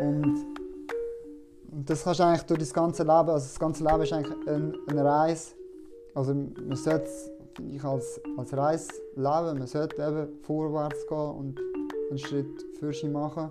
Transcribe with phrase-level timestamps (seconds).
[0.00, 0.46] Und,
[1.86, 4.72] das kannst du eigentlich durch das ganze Leben, also das ganze Leben ist eigentlich eine,
[4.88, 5.52] eine Reise.
[6.14, 7.08] Also man sollte
[7.54, 9.58] finde ich, als, als Reise leben.
[9.58, 11.60] Man sollte eben vorwärts gehen und
[12.08, 13.50] einen Schritt für sich machen.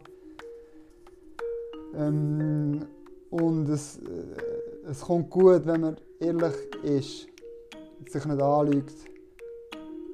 [1.95, 2.85] Ähm,
[3.29, 6.53] und es, äh, es kommt gut, wenn man ehrlich
[6.83, 7.27] ist,
[8.07, 8.95] sich nicht anlügt,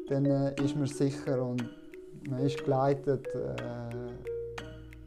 [0.10, 1.64] dann äh, ist man sicher und
[2.30, 3.28] man ist geleitet.
[3.28, 4.05] Äh,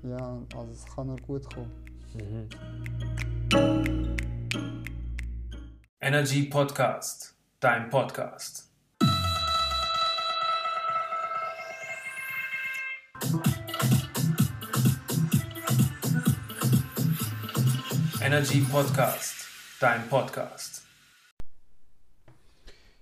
[0.03, 1.73] ja, also es kann nur gut kommen.
[2.15, 2.49] Mhm.
[6.01, 8.69] Energy Podcast, dein Podcast.
[18.21, 19.47] Energy Podcast,
[19.81, 20.78] dein Podcast.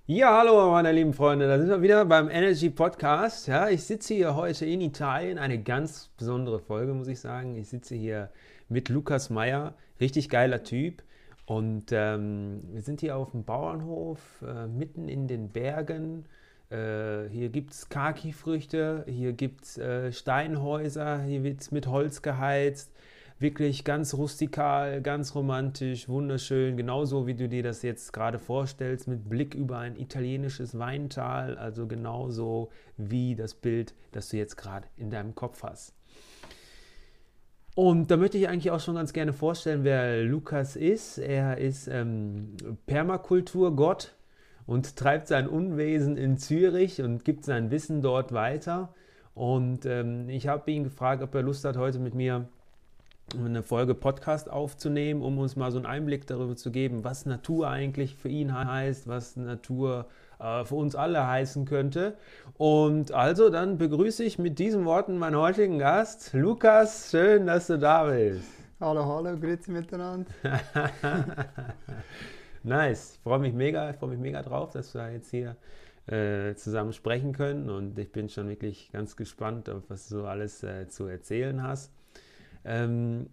[0.09, 3.49] Ja, hallo meine lieben Freunde, da sind wir wieder beim Energy Podcast.
[3.49, 7.57] Ja, ich sitze hier heute in Italien, eine ganz besondere Folge, muss ich sagen.
[7.57, 8.31] Ich sitze hier
[8.69, 11.03] mit Lukas Meyer, richtig geiler Typ.
[11.45, 16.27] Und ähm, wir sind hier auf dem Bauernhof, äh, mitten in den Bergen.
[16.71, 22.23] Äh, hier gibt es Kaki-Früchte, hier gibt es äh, Steinhäuser, hier wird es mit Holz
[22.23, 22.93] geheizt
[23.39, 29.29] wirklich ganz rustikal, ganz romantisch, wunderschön, genauso wie du dir das jetzt gerade vorstellst, mit
[29.29, 35.11] Blick über ein italienisches Weintal, also genauso wie das Bild, das du jetzt gerade in
[35.11, 35.93] deinem Kopf hast.
[37.75, 41.19] Und da möchte ich eigentlich auch schon ganz gerne vorstellen, wer Lukas ist.
[41.19, 44.15] Er ist ähm, Permakulturgott
[44.65, 48.95] und treibt sein Unwesen in Zürich und gibt sein Wissen dort weiter.
[49.35, 52.49] Und ähm, ich habe ihn gefragt, ob er Lust hat, heute mit mir
[53.35, 57.69] eine Folge Podcast aufzunehmen, um uns mal so einen Einblick darüber zu geben, was Natur
[57.69, 60.07] eigentlich für ihn heißt, was Natur
[60.39, 62.17] äh, für uns alle heißen könnte.
[62.57, 67.11] Und also dann begrüße ich mit diesen Worten meinen heutigen Gast, Lukas.
[67.11, 68.49] Schön, dass du da bist.
[68.79, 70.31] Hallo, hallo, grüezi miteinander.
[72.63, 75.57] nice, ich freue mich mega, ich freue mich mega drauf, dass wir jetzt hier
[76.07, 80.63] äh, zusammen sprechen können und ich bin schon wirklich ganz gespannt, auf was du alles
[80.63, 81.96] äh, zu erzählen hast.
[82.67, 83.31] Ähm,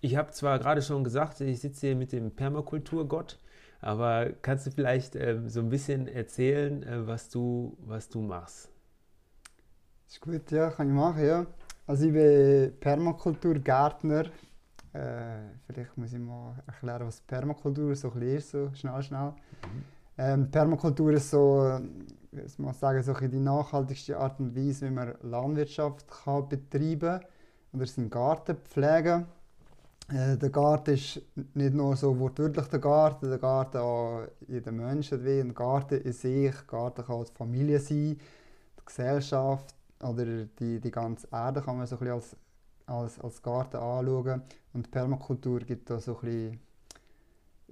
[0.00, 3.38] ich habe zwar gerade schon gesagt, ich sitze hier mit dem Permakulturgott,
[3.80, 8.68] aber kannst du vielleicht ähm, so ein bisschen erzählen, äh, was, du, was du machst?
[10.08, 11.46] Ist gut, ja, kann ich machen, ja.
[11.86, 14.26] Also ich bin Permakulturgärtner.
[14.92, 19.30] Äh, vielleicht muss ich mal erklären, was Permakultur so ist, so schnell, schnell.
[19.30, 19.84] Mhm.
[20.18, 21.80] Ähm, Permakultur ist so,
[22.32, 27.33] ich muss sagen, so die nachhaltigste Art und Weise, wie man Landwirtschaft kann betreiben kann
[27.74, 29.26] oder seinen Garten pflegen.
[30.08, 31.20] Äh, der Garten ist
[31.54, 36.00] nicht nur so wortwörtlich der Garten, der Garten auch in den Menschen wie ein Garten
[36.00, 36.52] in sich.
[36.54, 38.18] Der Garten kann auch die Familie sein,
[38.78, 42.36] die Gesellschaft oder die, die ganze Erde kann man so ein als,
[42.86, 44.42] als, als Garten anschauen.
[44.74, 46.60] Und Permakultur gibt da so ein bisschen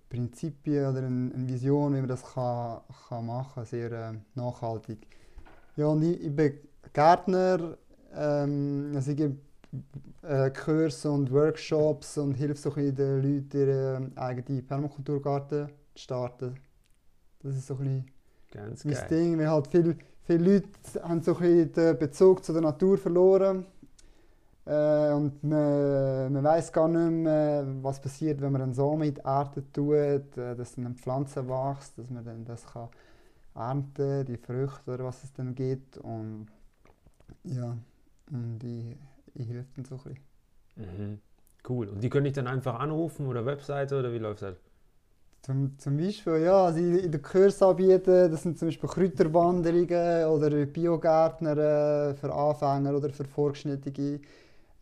[0.09, 5.07] Prinzipien oder eine, eine Vision, wie man das kann, kann machen kann, sehr äh, nachhaltig.
[5.77, 6.55] Ja, und ich, ich bin
[6.93, 7.77] Gärtner,
[8.15, 9.37] ähm, also ich gebe
[10.23, 16.57] äh, Kurse und Workshops und hilft so den Leuten, ihren eigenen Permakulturgarten zu starten.
[17.43, 18.07] Das ist so ein
[18.51, 19.07] Ganz mein geil.
[19.11, 20.69] Ding, weil halt viele, viele Leute
[21.03, 23.67] haben so ein den Bezug zu der Natur verloren
[24.67, 29.15] äh, und man, man weiß gar nicht mehr, was passiert, wenn man einen Samen in
[29.15, 32.89] die Erde tut, äh, dass dann eine Pflanze wächst, dass man dann das kann
[33.55, 36.47] ernten, die Früchte oder was es dann gibt und
[37.45, 37.77] ja,
[38.31, 38.97] und ich
[39.35, 40.19] helfe dann so ein bisschen.
[40.77, 41.21] Mhm.
[41.69, 41.89] Cool.
[41.89, 44.57] Und die können ich dann einfach anrufen oder Webseite oder wie läuft das?
[45.43, 50.67] Zum, zum Beispiel, ja, also in den Kurs anbieten, das sind zum Beispiel Kräuterwanderungen oder
[50.67, 51.57] Biogärtner
[52.11, 54.21] äh, für Anfänger oder für Fortgeschnittene,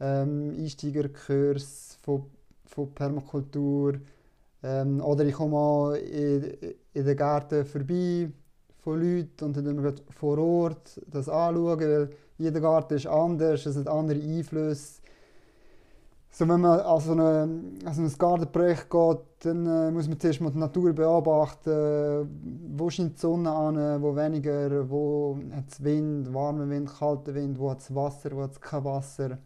[0.01, 2.27] ähm, Einsteigerkurs von,
[2.67, 3.95] von Permakultur.
[4.63, 6.45] Ähm, oder ich komme auch in,
[6.93, 8.31] in den Gärten vorbei
[8.83, 13.89] von Leuten und dann vor Ort das anschauen, weil jeder Garten ist anders, es hat
[13.89, 15.01] andere Einflüsse.
[16.33, 17.49] So, wenn man an so eine,
[17.85, 22.71] also ein Gartenprojekt geht, dann äh, muss man zuerst mal die Natur beobachten.
[22.77, 27.59] Wo scheint die Sonne an, wo weniger, wo hat es Wind, warmen Wind, kalten Wind,
[27.59, 29.39] wo hat es Wasser, wo hat es kein Wasser,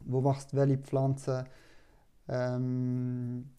[0.00, 1.44] wo wächst welche Pflanze.
[2.26, 3.50] Ähm,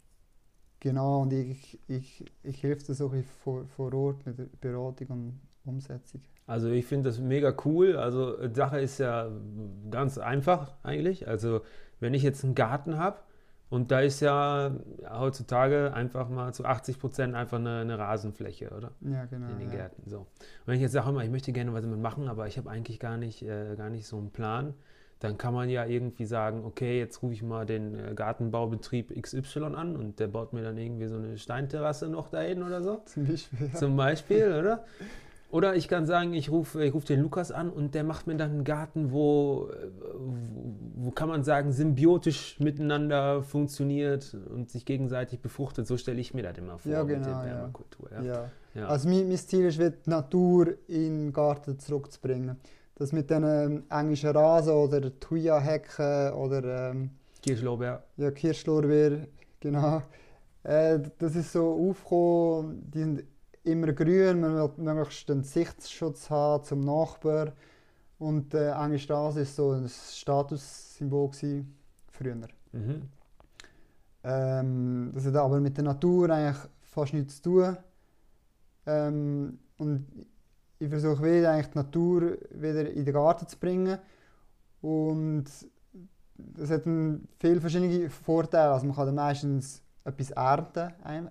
[0.79, 4.47] genau, und ich, ich, ich helfe da so ein bisschen vor, vor Ort mit der
[4.59, 6.21] Beratung und Umsetzung.
[6.49, 7.95] Also ich finde das mega cool.
[7.95, 9.29] Also die Sache ist ja
[9.91, 11.27] ganz einfach eigentlich.
[11.27, 11.61] Also
[11.99, 13.17] wenn ich jetzt einen Garten habe
[13.69, 14.71] und da ist ja
[15.11, 18.91] heutzutage einfach mal zu 80 Prozent einfach eine, eine, Rasenfläche, oder?
[19.01, 19.47] Ja, genau.
[19.49, 19.75] In den ja.
[19.75, 20.09] Gärten.
[20.09, 20.21] So.
[20.21, 20.27] Und
[20.65, 23.17] wenn ich jetzt sage, ich möchte gerne was damit machen, aber ich habe eigentlich gar
[23.17, 24.73] nicht, äh, gar nicht so einen Plan,
[25.19, 29.75] dann kann man ja irgendwie sagen, okay, jetzt rufe ich mal den äh, Gartenbaubetrieb XY
[29.75, 33.03] an und der baut mir dann irgendwie so eine Steinterrasse noch dahin oder so.
[33.05, 33.71] Zum Beispiel.
[33.73, 34.85] Zum Beispiel, oder?
[35.51, 38.35] Oder ich kann sagen, ich rufe ich ruf den Lukas an und der macht mir
[38.35, 39.69] dann einen Garten, wo,
[40.15, 40.35] wo,
[40.95, 45.87] wo kann man sagen, symbiotisch miteinander funktioniert und sich gegenseitig befruchtet.
[45.87, 47.55] So stelle ich mir das immer vor Ja, mit genau, der ja.
[47.55, 48.09] Permakultur.
[48.11, 48.21] Ja.
[48.21, 48.51] Ja.
[48.75, 48.87] Ja.
[48.87, 52.57] Also mein, mein Ziel ist, die Natur in den Garten zurückzubringen.
[52.95, 57.09] Das mit den ähm, englischen Rasen oder Thuja-Hecken oder ähm,
[57.41, 58.03] Kirschlorbeer.
[58.17, 59.27] ja, Kirschlorbeer,
[59.59, 60.03] genau.
[60.63, 63.23] Äh, das ist so aufgekommen, die sind
[63.71, 67.53] immer grün, man will möglichst einen Sichtschutz haben zum Nachbar.
[68.17, 71.31] Und äh, englische Rasen ist so ein Statussymbol
[72.11, 72.35] früher.
[72.71, 73.01] Mhm.
[74.23, 77.77] Ähm, das hat aber mit der Natur eigentlich fast nichts zu tun.
[78.85, 80.05] Ähm, und
[80.79, 83.97] ich versuche wieder eigentlich die Natur wieder in den Garten zu bringen.
[84.81, 85.45] Und
[86.37, 88.71] das hat viele verschiedene Vorteile.
[88.71, 90.93] Also man kann dann meistens etwas ernten.
[91.03, 91.29] ein-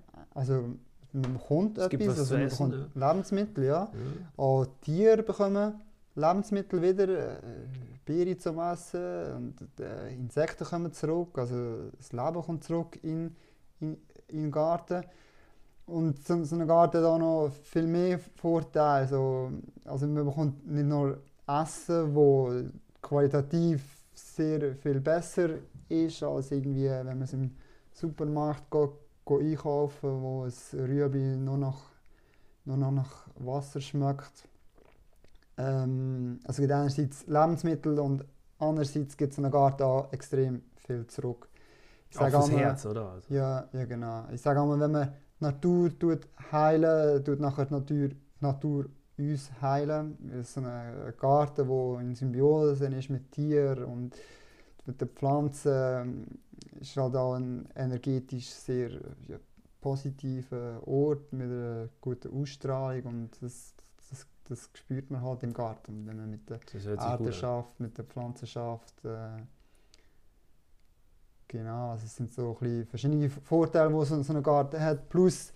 [1.12, 3.70] Also man bekommt Es etwas, was also man essen, bekommt Lebensmittel, ja.
[3.72, 3.90] Ja.
[4.36, 5.74] Auch Tiere bekommen
[6.14, 7.36] Lebensmittel wieder, äh,
[8.04, 13.36] Beere zum Essen und äh, Insekten kommen zurück, also das Leben kommt zurück in,
[13.80, 13.96] in,
[14.28, 15.04] in den Garten.
[15.86, 19.02] Und so, so ein Garten hat auch noch viel mehr Vorteile.
[19.02, 19.52] Also,
[19.84, 22.52] also man bekommt nicht nur Essen, wo
[23.00, 23.82] qualitativ
[24.12, 25.50] sehr viel besser
[25.88, 27.50] ist, als irgendwie, wenn man es im
[27.92, 28.98] Supermarkt go
[29.30, 31.90] einkaufen, wo es Rüebli nur noch,
[32.64, 34.48] nur noch nach Wasser schmeckt.
[35.56, 38.24] Ähm, also gibt einerseits Lebensmittel und
[38.58, 41.48] andererseits gibt es in den Garten auch extrem viel zurück.
[42.10, 43.10] Ich sage fürs einmal- Herz, oder?
[43.10, 44.24] Also, ja, ja, genau.
[44.32, 45.08] Ich sage einmal, wenn man
[45.40, 48.86] die Natur tut heilen, tut nachher die Natur, die Natur
[49.18, 50.16] uns heilen.
[50.32, 54.16] Es ist ein Garten, der in Symbiose ist mit Tieren und
[54.86, 56.40] mit den Pflanzen.
[56.80, 58.90] Ist halt auch ein energetisch sehr
[59.28, 59.38] ja,
[59.80, 63.74] positiver Ort mit einer guten Ausstrahlung und das,
[64.10, 66.60] das, das spürt man halt im Garten, wenn man mit der
[66.98, 69.04] Erde schafft, mit der Pflanze schafft.
[69.04, 69.42] Äh,
[71.46, 75.08] genau, also es sind so ein verschiedene Vorteile, die so, so ein Garten hat.
[75.08, 75.52] Plus,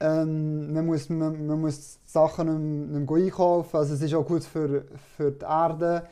[0.00, 3.76] ähm, man, muss, man, man muss Sachen nicht, mehr- nicht mehr einkaufen.
[3.76, 4.84] Also es ist auch gut für,
[5.16, 6.06] für die Erde,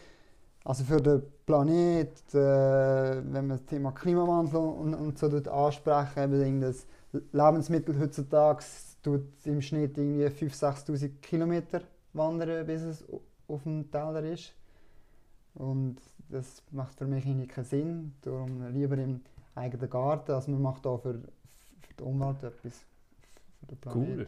[0.64, 2.12] also für den Planet.
[2.34, 6.87] Äh, wenn man das Thema Klimawandel und, und so ansprechen, eben das
[7.32, 8.64] Lebensmittel heutzutage
[9.02, 11.82] tut im Schnitt irgendwie 5'000, 6'000 Kilometer
[12.14, 13.05] wandern, bis es
[13.46, 14.55] auf dem Teller ist.
[15.55, 15.96] Und
[16.31, 18.14] das macht für mich irgendwie keinen Sinn.
[18.22, 19.20] Darum lieber im
[19.55, 20.32] eigenen Garten.
[20.32, 22.84] Also man macht auch für, für die Umwelt etwas.
[23.94, 24.26] Cool,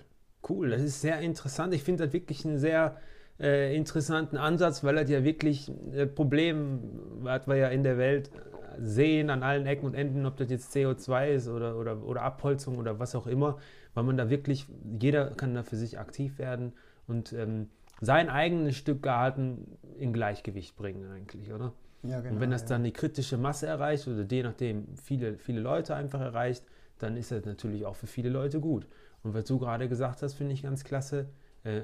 [0.48, 0.70] cool.
[0.70, 1.74] Das ist sehr interessant.
[1.74, 2.96] Ich finde das wirklich einen sehr
[3.40, 6.80] äh, interessanten Ansatz, weil das ja wirklich ein Problem,
[7.20, 8.30] was wir ja in der Welt
[8.78, 12.76] sehen, an allen Ecken und Enden, ob das jetzt CO2 ist oder, oder, oder Abholzung
[12.76, 13.58] oder was auch immer,
[13.94, 14.66] weil man da wirklich,
[15.00, 16.72] jeder kann da für sich aktiv werden
[17.06, 17.68] und ähm,
[18.00, 21.72] sein eigenes Stück Garten in Gleichgewicht bringen eigentlich, oder?
[22.02, 22.68] Ja, genau, und wenn das ja.
[22.68, 26.64] dann die kritische Masse erreicht oder je nachdem viele, viele Leute einfach erreicht,
[26.98, 28.86] dann ist das natürlich auch für viele Leute gut.
[29.22, 31.28] Und was du gerade gesagt hast, finde ich ganz klasse.
[31.64, 31.82] Äh,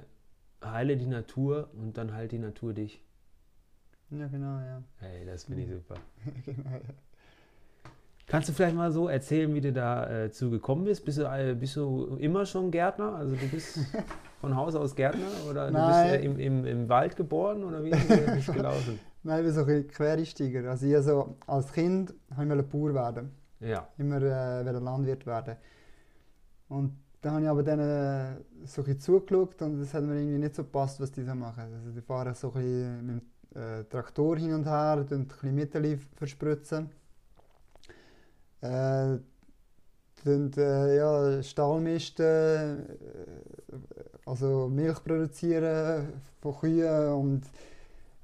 [0.65, 3.03] heile die Natur und dann halt die Natur dich.
[4.11, 4.83] Ja, genau, ja.
[4.99, 5.95] Hey, das finde ich super.
[6.45, 6.95] genau ja.
[8.27, 11.05] Kannst du vielleicht mal so erzählen, wie du da äh, gekommen bist?
[11.05, 13.15] Bist du, äh, bist du immer schon Gärtner?
[13.15, 13.79] Also du bist
[14.41, 16.09] von Haus aus Gärtner oder du bist Nein.
[16.15, 18.99] äh, im, im, im Wald geboren oder wie ist das gelaufen?
[19.23, 20.71] Nein, ich bin so ein bisschen Quereinsteiger.
[20.71, 23.33] Also ich so, als Kind wollte ich Bauer werden.
[23.61, 25.57] Ja, Immer äh, Landwirt werden.
[26.69, 30.55] Und dann habe ich aber denen so ein zugeschaut und es hat mir irgendwie nicht
[30.57, 31.65] so gepasst, was die so machen.
[31.75, 33.23] Also die fahren so ein mit
[33.55, 36.91] dem äh, Traktor hin und her, tun ein bisschen Mittel verspritzen.
[38.61, 39.19] Äh,
[40.23, 42.87] tun, äh, ja, Stallmisten, äh,
[44.27, 47.43] also Milch produzieren von Kühen und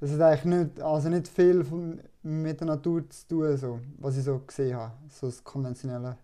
[0.00, 4.16] das hat eigentlich nicht, also nicht viel von, mit der Natur zu tun, so, was
[4.16, 6.18] ich so gesehen habe, so das konventionelle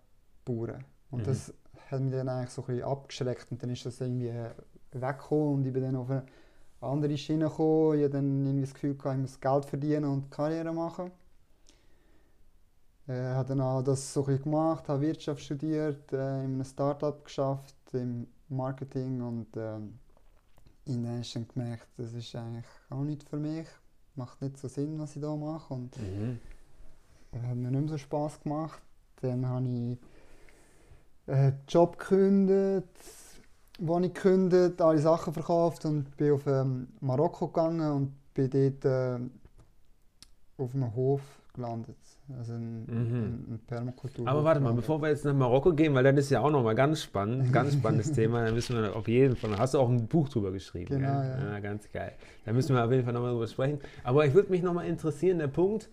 [0.45, 0.83] Bauern.
[1.11, 1.27] Und Mhm.
[1.27, 1.53] das
[1.91, 4.33] hat mich dann eigentlich so ein bisschen abgeschreckt und dann ist das irgendwie
[4.91, 6.25] weggekommen und ich bin dann auf eine
[6.81, 7.97] andere Schiene gekommen.
[7.97, 11.11] Ich hatte dann irgendwie das Gefühl, gehabt, ich muss Geld verdienen und Karriere machen.
[13.07, 16.63] Äh, habe dann auch das so ein bisschen gemacht, habe Wirtschaft studiert, äh, in einem
[16.63, 19.99] Startup geschafft, im Marketing und ähm,
[20.85, 23.67] in dann du dann gemerkt, das ist eigentlich auch nicht für mich.
[24.15, 26.39] Macht nicht so Sinn, was ich da mache und mhm.
[27.33, 28.81] hat mir nicht mehr so Spass gemacht.
[29.21, 29.97] Dann habe ich
[31.27, 32.87] äh, Job gekündigt,
[33.79, 38.85] wo ich gekündigt, alle Sachen verkauft und bin auf ähm, Marokko gegangen und bin dort
[38.85, 39.19] äh,
[40.57, 41.21] auf einem Hof
[41.53, 41.97] gelandet.
[42.37, 43.45] Also in, Mhm.
[43.49, 44.27] in, Permakultur.
[44.27, 46.73] Aber warte mal, bevor wir jetzt nach Marokko gehen, weil das ist ja auch nochmal
[46.73, 49.89] ganz spannend, ganz spannendes Thema, da müssen wir auf jeden Fall, da hast du auch
[49.89, 50.87] ein Buch drüber geschrieben.
[50.95, 51.37] Genau, gell?
[51.51, 51.59] ja.
[51.59, 52.13] ganz geil.
[52.45, 53.79] Da müssen wir auf jeden Fall nochmal drüber sprechen.
[54.03, 55.89] Aber ich würde mich nochmal interessieren, der Punkt,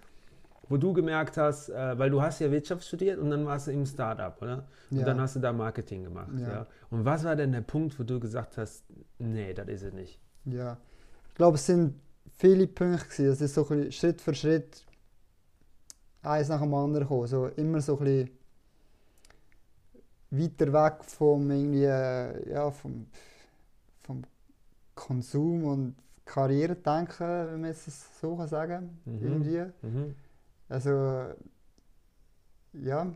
[0.68, 3.72] wo du gemerkt hast, äh, weil du hast ja Wirtschaft studiert und dann warst du
[3.72, 4.64] im Startup, oder?
[4.90, 5.04] Und Ja.
[5.04, 6.48] dann hast du da Marketing gemacht, ja.
[6.50, 6.66] Ja.
[6.90, 8.84] Und was war denn der Punkt, wo du gesagt hast,
[9.18, 10.18] nee, das ist es nicht?
[10.44, 10.78] Ja.
[11.28, 11.94] Ich glaube, es sind
[12.38, 13.04] viele Punkte.
[13.04, 13.26] Gewesen.
[13.26, 14.84] Es ist so ein Schritt für Schritt
[16.22, 17.26] eins nach dem anderen gekommen.
[17.26, 18.30] So immer so ein bisschen
[20.30, 23.06] weiter weg vom, irgendwie, äh, ja, vom,
[24.02, 24.22] vom
[24.94, 27.84] Konsum und Karriere denken, wenn man es
[28.20, 29.22] so kann sagen Mhm.
[29.22, 29.64] Irgendwie.
[29.82, 30.14] Mhm.
[30.72, 31.34] Also,
[32.72, 33.06] ja.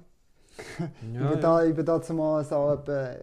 [1.19, 3.17] ich, Ja, bin da, ich bin da zumal so etwa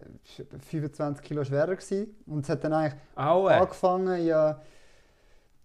[0.60, 2.14] 25 Kilo schwerer gewesen.
[2.26, 3.50] Und es hat dann eigentlich Aue.
[3.52, 4.60] angefangen, ja,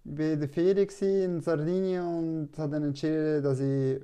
[0.03, 4.01] ich war in der Ferien gewesen in Sardinien und habe dann entschieden, dass ich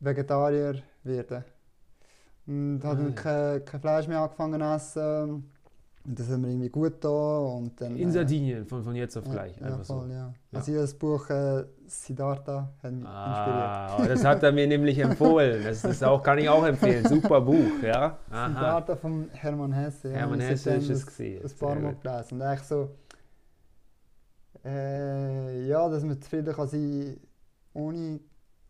[0.00, 1.44] Vegetarier werde.
[2.46, 3.16] Und habe Ah, dann ja.
[3.16, 5.50] kein, kein Fleisch mehr angefangen zu essen.
[6.06, 7.10] Und das hat mir irgendwie gut getan.
[7.46, 9.56] Und dann, In äh, Sardinien, von, von jetzt auf ja, gleich.
[9.58, 10.00] Ja, einfach so.
[10.00, 10.34] voll, ja.
[10.50, 10.58] Ja.
[10.58, 14.98] Also ich das Buch äh, Siddhartha hat mich Ah, aber das hat er mir nämlich
[14.98, 15.64] empfohlen.
[15.64, 17.06] Das ist auch, kann ich auch empfehlen.
[17.08, 18.18] Super Buch, ja.
[18.18, 18.18] inspiriert.
[18.30, 18.48] Aha.
[18.48, 20.10] Siddhartha von Hermann Hesse.
[20.10, 20.16] Ja.
[20.18, 22.34] Hermann Hesse ist es das- ein Sehr paar Mal gelesen.
[22.34, 22.90] Und eigentlich so,
[24.64, 27.16] äh, ja, dass man zufrieden kann sein
[27.74, 28.20] ohne,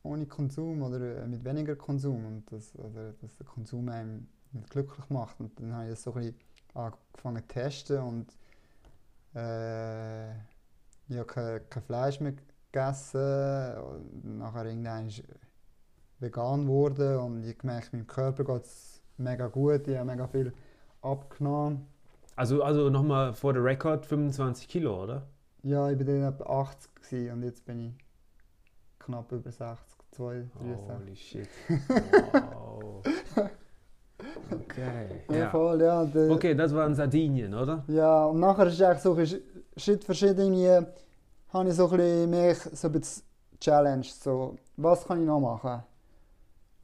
[0.03, 4.71] ohne Konsum oder äh, mit weniger Konsum und das, oder, dass der Konsum einem nicht
[4.71, 5.41] glücklich macht.
[5.41, 6.35] Und dann habe ich das so ein bisschen
[6.75, 8.27] angefangen zu testen und
[9.35, 10.31] äh,
[11.09, 12.35] ich habe kein, kein Fleisch mehr
[12.73, 15.23] gegessen und nachher irgendwann ist
[16.19, 20.53] vegan geworden und ich gemerkt, meinem Körper geht es mega gut, ich habe mega viel
[21.03, 21.87] abgenommen.
[22.37, 25.27] Also, also nochmal vor der Rekord 25 Kilo, oder?
[25.63, 27.95] Ja, ich war dann etwa 80 gewesen und jetzt bin ich
[28.99, 30.99] knapp über 60, 2, 63.
[30.99, 31.49] Holy shit.
[32.33, 33.03] Wow.
[34.77, 35.07] Okay.
[35.31, 35.51] Ja, Ja.
[35.51, 36.03] voll, ja.
[36.05, 37.85] äh, Okay, das war in Sardinien, oder?
[37.89, 39.39] Ja, und nachher ist es eigentlich so,
[39.77, 40.69] Schritt für Schritt irgendwie,
[41.53, 43.23] habe ich so ein bisschen mich so ein bisschen
[43.61, 45.83] challenged, so, was kann ich noch machen?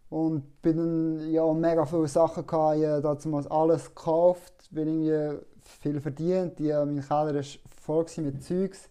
[0.09, 5.45] Und bin dann, ja, mega viele Sachen gehabt, ich habe damals alles gekauft, bin irgendwie
[5.81, 7.43] viel verdient, die, mein Keller war
[7.81, 8.89] voll mit Zeugs,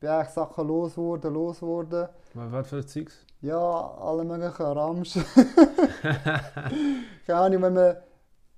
[0.00, 2.08] bin eigentlich Sachen losgeworden.
[2.34, 3.14] Was, was für Zeugs?
[3.42, 5.14] Ja, alle möglichen Ramsch.
[7.26, 7.96] Keine Ahnung, wenn man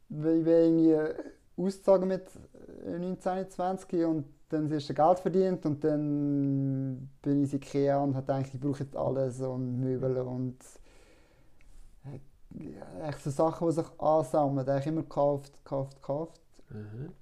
[0.08, 0.96] wenn ich irgendwie
[1.56, 2.26] ausgezogen mit
[2.86, 8.14] 19, 20 und dann das erste Geld verdient und dann bin ich in Ikea und
[8.14, 10.56] habe gedacht, ich brauche jetzt alles und Möbel und
[12.06, 14.64] äh, echt so Sachen, die sich ansammeln.
[14.64, 16.40] Da habe ich immer gekauft, gekauft, gekauft.
[16.70, 17.12] Mhm.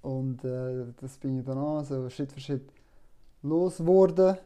[0.00, 2.72] Und äh, das bin ich dann auch so Schritt für Schritt
[3.42, 4.38] losgeworden.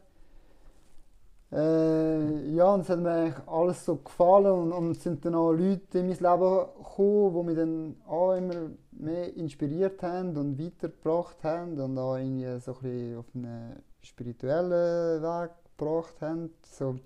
[1.51, 5.35] Äh, ja, und es hat mir eigentlich alles so gefallen und, und es sind dann
[5.35, 10.59] auch Leute in mein Leben gekommen, die mich dann auch immer mehr inspiriert haben und
[10.59, 16.49] weitergebracht haben und auch irgendwie so ein bisschen auf einen spirituellen Weg gebracht haben.
[16.63, 16.99] So,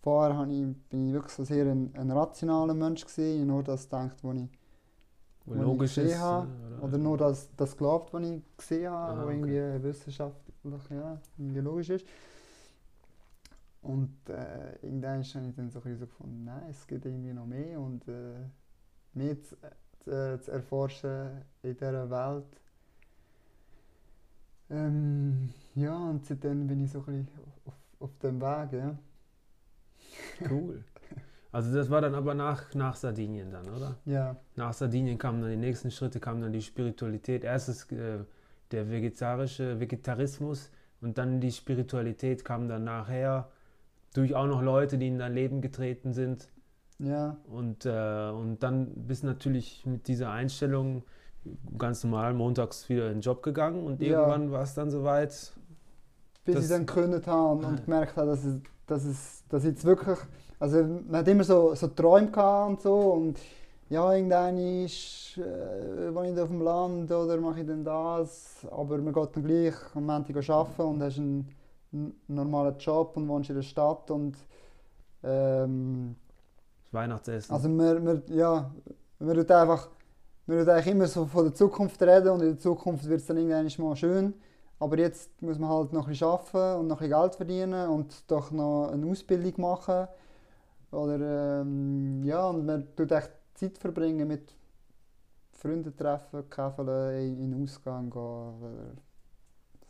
[0.00, 3.84] vorher habe ich, bin ich wirklich so sehr ein, ein rationaler Mensch gewesen, nur das
[3.84, 4.48] gedacht, was ich
[5.46, 6.18] Wo ich logisch gesehen ist.
[6.18, 6.48] habe,
[6.80, 9.34] äh, Oder nur das, das glaubt, was ich gesehen habe, Ah, was okay.
[9.34, 12.06] irgendwie wissenschaftlich ja, irgendwie logisch ist.
[13.82, 17.32] Und äh, irgendwann habe ich dann so, ein bisschen so gefunden, nein, es gibt irgendwie
[17.32, 18.44] noch mehr und äh,
[19.14, 19.56] mehr zu,
[20.00, 22.60] zu, zu erforschen in dieser Welt.
[24.70, 27.28] Ähm, ja, und seitdem bin ich so ein bisschen
[27.64, 28.98] auf, auf dem Weg, ja.
[30.50, 30.84] Cool.
[31.50, 33.96] Also das war dann aber nach, nach Sardinien dann, oder?
[34.04, 37.42] Ja, Nach Sardinien kamen dann die nächsten Schritte, kam dann die Spiritualität.
[37.42, 38.18] Erstes äh,
[38.70, 40.70] der vegetarische Vegetarismus
[41.00, 43.50] und dann die Spiritualität kam dann nachher
[44.14, 46.48] durch auch noch Leute, die in dein Leben getreten sind.
[46.98, 51.02] ja, Und, äh, und dann bist du natürlich mit dieser Einstellung
[51.78, 54.08] ganz normal montags wieder in den Job gegangen und Ja.
[54.08, 55.52] irgendwann war es dann soweit.
[56.44, 59.84] bis ich dann gegründet habe und, gemerkt habe, dass, es, dass, es, dass ich jetzt
[59.84, 60.18] wirklich,
[60.58, 63.38] also man hat immer so, so Träume gehabt und so und
[63.90, 68.98] ja, irgendwann ist, äh, wohne ich auf dem Land oder mache ich dann das, aber
[68.98, 71.48] man geht dann gleich am Montag arbeiten und hast einen,
[72.28, 74.36] normalen Job und wohnst in der Stadt und
[75.22, 76.16] ähm,
[76.84, 77.54] Das Weihnachtsessen.
[77.54, 78.70] also man, man, ja,
[79.18, 79.88] man tut einfach,
[80.46, 83.36] tut eigentlich immer so von der Zukunft reden und in der Zukunft wird es dann
[83.36, 84.34] irgendwann mal schön.
[84.80, 87.88] Aber jetzt muss man halt noch ein bisschen arbeiten und noch ein bisschen Geld verdienen
[87.90, 90.06] und doch noch eine Ausbildung machen.
[90.92, 94.54] Oder ähm, ja, und man tut echt Zeit verbringen mit
[95.52, 98.20] Freunden treffen, käfeln, in in den Ausgang gehen.
[98.20, 98.94] Oder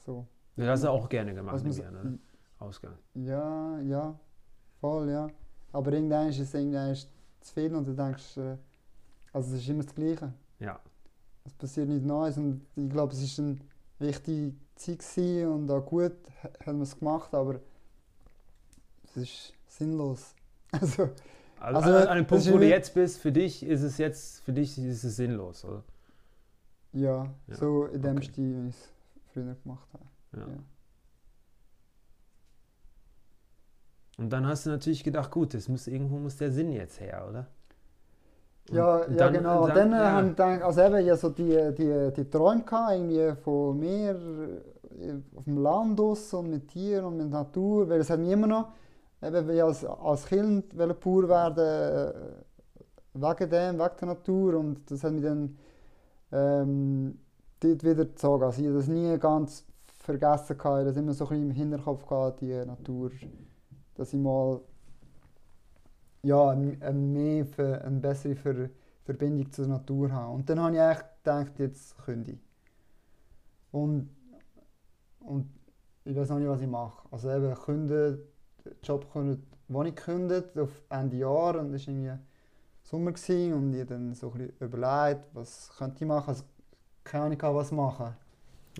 [0.07, 0.26] so.
[0.59, 2.12] Das hast du auch gerne gemacht, ich an, oder?
[2.59, 2.95] Ausgang.
[3.15, 4.19] Ja, ja,
[4.81, 5.29] voll, ja.
[5.73, 7.09] Aber irgendwann ist es irgendwann ist
[7.41, 8.57] zu viel und du denkst, äh,
[9.33, 10.33] also es ist immer das Gleiche.
[10.61, 10.81] Ja.
[11.45, 13.59] Es passiert nichts Neues und ich glaube, es ist eine
[13.99, 16.12] wichtige Zeit und auch gut
[16.43, 17.61] ha- hat man es gemacht, aber
[19.05, 20.35] es ist sinnlos.
[20.71, 21.09] Also,
[21.61, 23.99] Also, Also, an, an dem Punkt, ist wo du jetzt bist, für dich ist es
[23.99, 25.83] jetzt, für dich ist es sinnlos, oder?
[26.93, 28.23] ja, Ja, so in dem okay.
[28.23, 28.93] Stil, wie ich es
[29.33, 30.05] früher gemacht habe.
[30.35, 30.40] Ja.
[30.40, 30.47] Ja.
[34.18, 37.26] Und dann hast du natürlich gedacht, gut, es muss irgendwo muss der Sinn jetzt her,
[37.28, 37.47] oder?
[38.70, 39.66] Und Ja, ja dann- genau.
[39.66, 40.12] dann, dann- äh, ja.
[40.12, 44.11] habe ich gedacht, also eben, ja, so die, die, die Träume gehabt, irgendwie von mir
[45.00, 48.30] äh, auf dem Land aus und mit Tieren und mit Natur, weil es hat mich
[48.30, 48.68] immer noch,
[49.23, 52.12] eben, weil ich als, als Kind pur werden, äh,
[53.14, 55.56] wegen dem, wegen der Natur und das hat mich dann
[56.32, 57.18] ähm,
[57.61, 58.42] dort wieder gezogen.
[58.44, 59.64] Also ich habe das nie ganz
[60.09, 63.11] vergessen, ich habe das immer so ein bisschen im Hinterkopf gehabt, die Natur,
[63.95, 64.61] dass ich mal
[66.23, 68.71] ja, mehr für, eine bessere Ver,
[69.05, 70.35] Verbindung zur Natur habe.
[70.35, 72.38] Und dann habe ich eigentlich gedacht, jetzt könnte ich.
[73.71, 74.09] Und,
[75.21, 75.50] und
[76.05, 77.07] ich weiß noch nicht, was ich mache.
[77.11, 78.19] Also eben künden,
[78.65, 82.19] den Job gekündigt, wo ich gekündigt auf Ende Jahr und das war irgendwie
[82.83, 86.29] Sommer gewesen, und ich dann so ein bisschen überlegt, was könnte ich machen.
[86.31, 86.45] Also
[87.05, 88.17] keine Ahnung, was machen.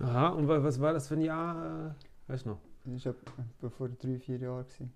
[0.01, 1.91] Aha, und wa- was war das für ein Jahr?
[1.91, 2.59] äh, Weißt du noch?
[2.85, 3.15] Das war
[3.57, 4.65] etwa vor drei, vier Jahren.
[4.65, 4.93] Gewesen.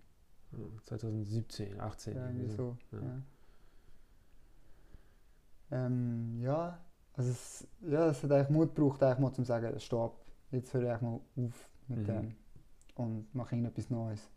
[0.53, 2.17] Ja, 2017, 18.
[2.17, 2.77] Ja, irgendwie so.
[2.93, 2.99] Ja.
[3.01, 3.23] Ja.
[5.71, 6.79] Ähm, ja,
[7.15, 10.95] also es, ja, es hat eigentlich Mut gebraucht, eigentlich mal zu sagen, stopp, jetzt höre
[10.95, 12.05] ich mal auf mit Mhm.
[12.05, 12.35] dem
[12.97, 14.31] und mache irgendetwas Neues.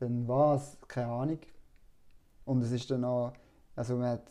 [0.00, 1.38] Dann war es, keine Ahnung.
[2.44, 3.32] Und es ist dann auch,
[3.76, 4.28] also man hat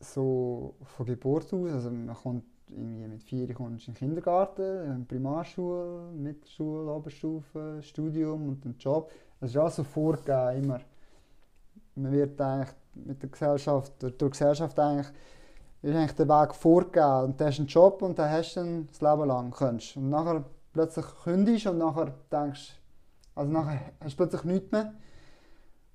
[0.00, 6.10] so von Geburt aus, also man kommt irgendwie mit vier kommst in den Kindergarten, Primarschule,
[6.12, 9.10] Mittelschule, Oberstufe, Studium und den Job.
[9.40, 10.80] Das ist alles so vorgegeben, immer.
[11.94, 15.08] Man wird eigentlich mit der Gesellschaft, durch die Gesellschaft eigentlich,
[15.82, 17.24] ist eigentlich der Weg vorgegeben.
[17.24, 19.50] Und du hast einen Job und den hast du dann das Leben lang.
[19.56, 19.96] Kannst.
[19.96, 22.74] Und nachher plötzlich kündigst und nachher denkst,
[23.34, 24.94] also nachher hast du plötzlich nichts mehr.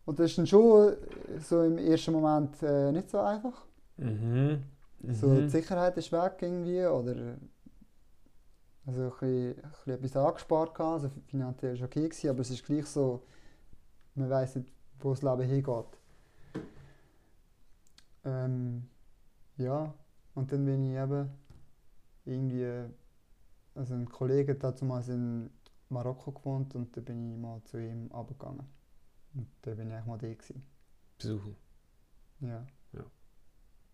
[0.05, 0.93] Und das ist dann schon
[1.39, 3.65] so im ersten Moment äh, nicht so einfach.
[3.97, 4.63] Mhm.
[5.11, 5.41] So, Mhm.
[5.41, 7.37] die Sicherheit ist weg irgendwie oder
[8.85, 12.49] also ein bisschen, ein bisschen etwas angespart gehabt, also finanziell war okay gewesen, aber es
[12.51, 13.23] ist gleich so,
[14.15, 15.85] man weiß nicht, wo das Leben hingeht.
[18.25, 18.89] Ähm,
[19.57, 19.93] ja,
[20.35, 21.29] und dann bin ich eben
[22.25, 22.89] irgendwie,
[23.75, 25.49] also ein Kollege hat damals in
[25.89, 28.67] Marokko gewohnt und dann bin ich mal zu ihm runtergegangen.
[29.35, 30.63] Und dann bin ich eigentlich mal da gewesen.
[31.17, 31.55] Besuchen.
[32.41, 32.65] Ja.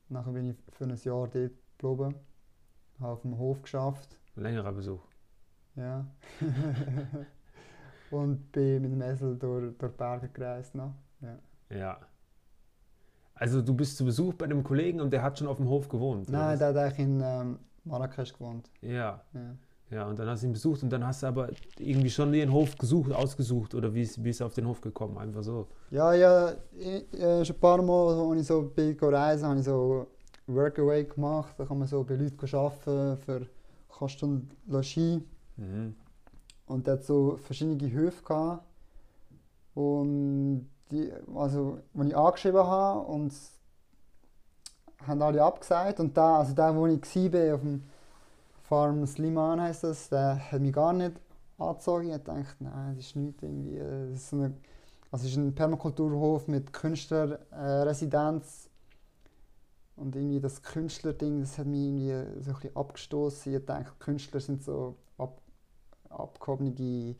[0.09, 2.15] Nachher bin ich für ein Jahr dort geblieben,
[2.99, 4.17] habe auf dem Hof geschafft.
[4.35, 5.01] Längerer Besuch.
[5.75, 6.05] Ja.
[8.11, 10.73] und bin mit dem Esel durch, durch die Berge gereist.
[10.75, 10.93] Noch.
[11.21, 11.37] Ja.
[11.69, 11.99] Ja.
[13.35, 15.87] Also du bist zu Besuch bei einem Kollegen und der hat schon auf dem Hof
[15.87, 16.29] gewohnt.
[16.29, 18.69] Nein, der hat eigentlich in ähm, Marrakesch gewohnt.
[18.81, 19.55] Ja, Ja.
[19.91, 21.49] Ja, und dann hast du ihn besucht und dann hast du aber
[21.79, 24.81] irgendwie schon den Hof gesucht, ausgesucht oder wie ist, wie ist er auf den Hof
[24.81, 25.17] gekommen?
[25.17, 25.67] Einfach so.
[25.89, 29.65] Ja, ja, ich, äh, schon ein paar Mal, als ich so bin reisen, habe ich
[29.65, 30.05] so
[30.45, 31.55] Workaway gemacht.
[31.57, 33.47] Da kann man so bei Leuten arbeiten für
[33.87, 35.21] Kost und Logis.
[35.57, 35.95] Mhm.
[36.67, 38.63] Und der hat so verschiedene Höfe gehabt.
[39.73, 43.33] Und die, also, als ich angeschrieben habe, und
[45.07, 45.99] haben alle abgesagt.
[45.99, 47.83] Und der, also der, wo ich war, auf dem
[48.69, 51.19] Farm Sliman heisst das, der hat mich gar nicht
[51.57, 52.09] angezogen.
[52.09, 53.79] Ich gedacht, nein, das ist nicht irgendwie.
[53.79, 54.53] Das ist, eine,
[55.09, 58.69] also ist ein Permakulturhof mit Künstlerresidenz.
[59.95, 63.55] und irgendwie das Künstlerding, das hat mich irgendwie so ein bisschen abgestoßen.
[63.55, 65.41] Ich denke, Künstler sind so ab,
[66.09, 67.15] abgehobene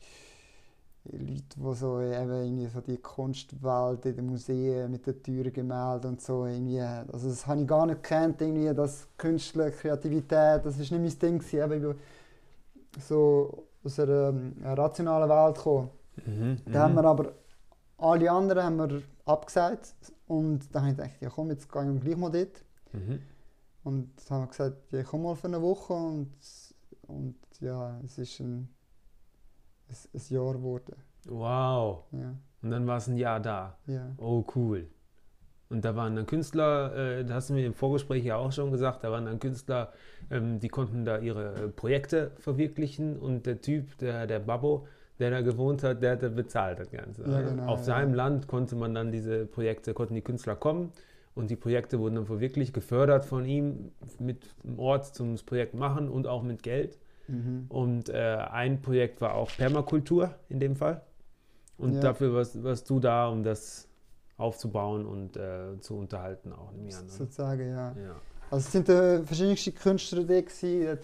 [1.04, 6.10] Leute, die so eben irgendwie so die Kunstwelt in den Museen mit den teuren Gemälden
[6.10, 10.78] und so irgendwie, also das habe ich gar nicht gekannt, irgendwie, das Künstler, Kreativität, das
[10.78, 11.72] ist nicht mein Ding gewesen.
[11.72, 11.94] Eben,
[12.98, 15.90] so aus einer ähm, rationalen Welt gekommen.
[16.26, 16.58] Mhm.
[16.66, 17.32] Da haben wir aber
[17.98, 19.94] alle anderen haben wir abgesagt
[20.26, 22.64] und dann habe ich gedacht, ja komm, jetzt gehe ich gleich mal dort.
[22.92, 23.20] Mhm.
[23.84, 26.32] Und dann haben wir gesagt, ja komm mal für eine Woche und,
[27.06, 28.68] und ja, es ist ein,
[29.90, 30.94] ein, ein Jahr geworden.
[31.28, 32.04] Wow.
[32.12, 33.76] Ja, Und dann war es ein Jahr da.
[33.86, 34.12] ja.
[34.18, 34.86] Oh, cool.
[35.68, 38.72] Und da waren dann Künstler, äh, da hast du mir im Vorgespräch ja auch schon
[38.72, 39.92] gesagt, da waren dann Künstler,
[40.28, 44.88] ähm, die konnten da ihre äh, Projekte verwirklichen und der Typ, der, der Babbo,
[45.20, 47.22] der da gewohnt hat, der hat da bezahlt das Ganze.
[47.30, 47.84] Ja, genau, Auf ja.
[47.84, 50.90] seinem Land konnte man dann diese Projekte, konnten die Künstler kommen
[51.36, 56.08] und die Projekte wurden dann verwirklicht, gefördert von ihm mit dem Ort zum Projekt machen
[56.08, 56.98] und auch mit Geld.
[57.30, 57.66] Mhm.
[57.68, 61.02] Und äh, ein Projekt war auch Permakultur in dem Fall.
[61.78, 62.00] Und Ja.
[62.00, 63.88] dafür warst, warst du da, um das
[64.36, 66.72] aufzubauen und äh, zu unterhalten auch.
[67.06, 67.92] sozusagen, ja.
[67.92, 68.16] Ja.
[68.50, 70.98] Also es sind äh, verschiedenste Künstler da gewesen, es hat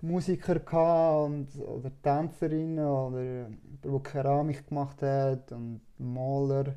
[0.00, 3.48] Musiker und, oder Tänzerinnen oder
[3.82, 6.74] der Keramik gemacht hat und Maler.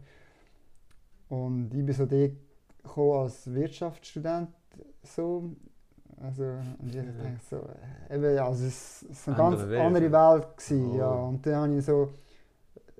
[1.29, 4.49] Und ich bin so gekommen als Wirtschaftsstudent
[5.03, 5.55] so.
[6.23, 6.43] Also,
[6.79, 7.01] und ich Ja.
[7.03, 7.57] denke so,
[8.09, 10.33] äh, eben, ja, also es war eine Andere ganz Welt, andere ja.
[10.33, 11.15] Welt gewesen, ja.
[11.15, 11.27] Oh.
[11.29, 12.09] Und dann habe ich so,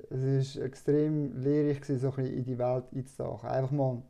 [0.10, 3.50] es war extrem lehrreich gewesen, so ein bisschen in die Welt einzutauchen.
[3.50, 4.02] Einfach mal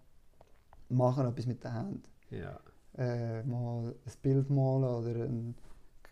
[0.89, 2.59] machen etwas mit den Händen ja.
[2.97, 5.53] äh, mal ein Bild malen oder eine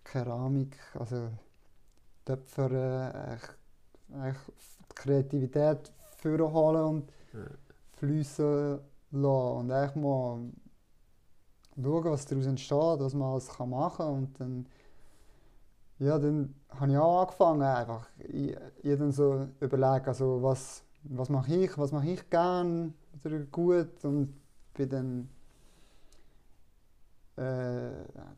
[0.04, 1.30] Keramik, also
[2.26, 2.72] Töpfer,
[3.34, 3.38] äh,
[4.90, 7.40] die Kreativität vorholen und Ja.
[7.94, 8.80] fließen
[9.12, 10.40] lassen und echt mal
[11.82, 14.13] schauen, was daraus entsteht, was man alles kann machen kann.
[14.13, 14.65] Und dann
[16.00, 18.08] ja, dann habe ich auch angefangen einfach
[18.84, 22.94] dann so überlegen, also was, was mache ich, was mache ich gern
[23.26, 24.04] oder gut?
[24.06, 24.34] Und
[24.74, 25.30] bin dann
[27.36, 27.92] äh,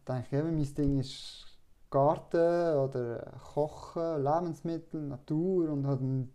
[0.07, 1.45] denke eben, mein Ding ist
[1.91, 6.29] Garten oder Kochen, Lebensmittel, Natur und habe dann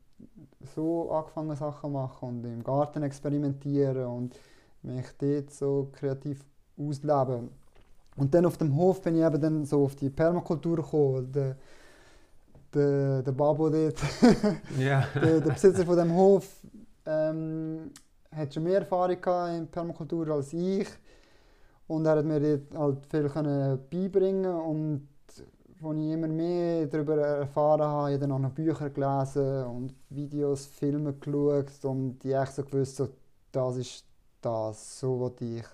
[0.74, 4.38] so angefangen Sachen zu machen und im Garten experimentieren und
[4.82, 6.44] mich dort so kreativ
[6.78, 7.50] ausleben.
[8.16, 11.30] Und dann auf dem Hof bin ich eben dann so auf die Permakultur gekommen.
[11.32, 11.56] Der,
[12.72, 13.96] der, der Babo dort,
[14.78, 15.06] ja.
[15.14, 16.48] der, der Besitzer von dem Hof,
[17.04, 17.90] ähm,
[18.34, 20.88] hat schon mehr Erfahrung in Permakultur als ich.
[21.88, 25.08] Und er hat mir dort halt viel können beibringen und
[25.82, 29.94] als ich immer mehr darüber erfahren habe, ich habe dann auch noch Bücher gelesen und
[30.10, 33.08] Videos, Filme geschaut und ich echt so gewusst, so,
[33.52, 34.04] das ist
[34.40, 35.64] das, so will ich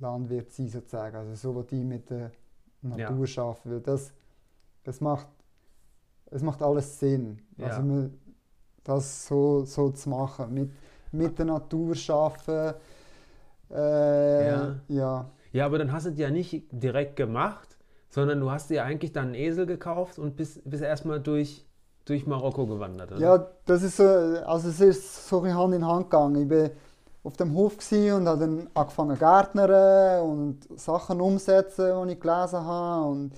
[0.00, 2.30] Landwirt sein sozusagen, also so will ich mit der
[2.82, 4.12] Natur arbeiten, weil das,
[4.84, 5.26] das macht,
[6.30, 7.66] es macht alles Sinn, Ja.
[7.66, 8.18] also man,
[8.84, 10.70] das so, so zu machen, mit,
[11.12, 12.74] mit der Natur arbeiten,
[13.70, 14.74] äh, Ja.
[14.88, 15.30] ja.
[15.52, 17.76] Ja, aber dann hast du es ja nicht direkt gemacht,
[18.08, 21.66] sondern du hast dir eigentlich dann einen Esel gekauft und bist, bist erstmal durch,
[22.04, 23.20] durch Marokko gewandert, oder?
[23.20, 26.42] Ja, das ist so, also es ist so Hand in Hand gegangen.
[26.42, 26.70] Ich war
[27.22, 33.08] auf dem Hof und habe dann angefangen gärtnern und Sachen umsetzen, die ich gelesen habe
[33.08, 33.32] und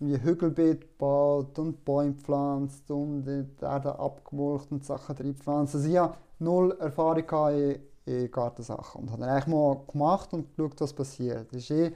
[0.00, 5.74] wie Hügelbeet gebaut und Bäume gepflanzt und die Erde abgemulcht und Sachen reingepflanzt.
[5.74, 10.56] Also ich hatte null Erfahrung in, in Gartensachen und habe dann eigentlich mal gemacht und
[10.56, 11.52] geschaut, was passiert.
[11.52, 11.92] Das ist eh,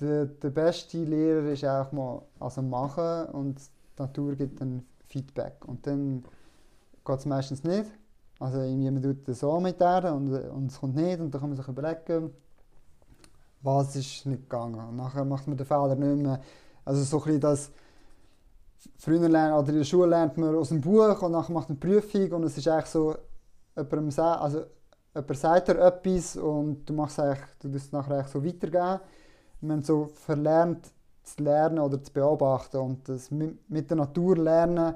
[0.00, 5.64] der, der beste Lehrer ist einfach mal also machen und die Natur gibt dann Feedback.
[5.66, 6.24] Und dann
[7.04, 7.90] geht es meistens nicht.
[8.38, 11.50] Also man tut das so mit der und, und es kommt nicht und dann kann
[11.50, 12.30] man sich überlegen,
[13.62, 14.88] was ist nicht gegangen.
[14.88, 16.40] Und nachher macht man den Fehler nicht mehr.
[16.84, 17.70] Also so ein bisschen das,
[18.98, 21.78] früher lernt, oder in der Schule lernt man aus dem Buch und nachher macht man
[21.80, 23.14] eine Prüfung und es ist eigentlich so,
[23.76, 24.64] jemandem, also
[25.14, 29.00] jemand sagt dir etwas und du machst eigentlich, du tust es nachher so weitergeben.
[29.60, 30.92] Man so verlernt
[31.22, 34.94] zu lernen oder zu beobachten und das mit, mit der Natur lernen,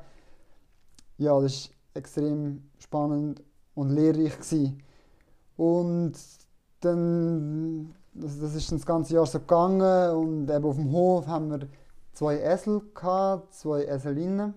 [1.17, 3.43] ja, das ist extrem spannend
[3.75, 4.83] und lehrreich gewesen.
[5.57, 6.13] Und
[6.81, 11.27] dann, das, das ist dann das ganze Jahr so gegangen und eben auf dem Hof
[11.27, 11.69] haben wir
[12.13, 14.55] zwei Esel gehabt, zwei Eselinnen,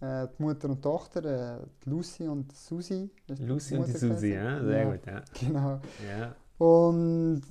[0.00, 3.10] äh, die Mutter und die Tochter, äh, die Lucy und die Susi.
[3.28, 5.22] ist die Lucy und die Susi, ja, sehr Ja, gut, ja.
[5.40, 5.80] Genau.
[6.08, 6.34] ja.
[6.58, 7.42] Und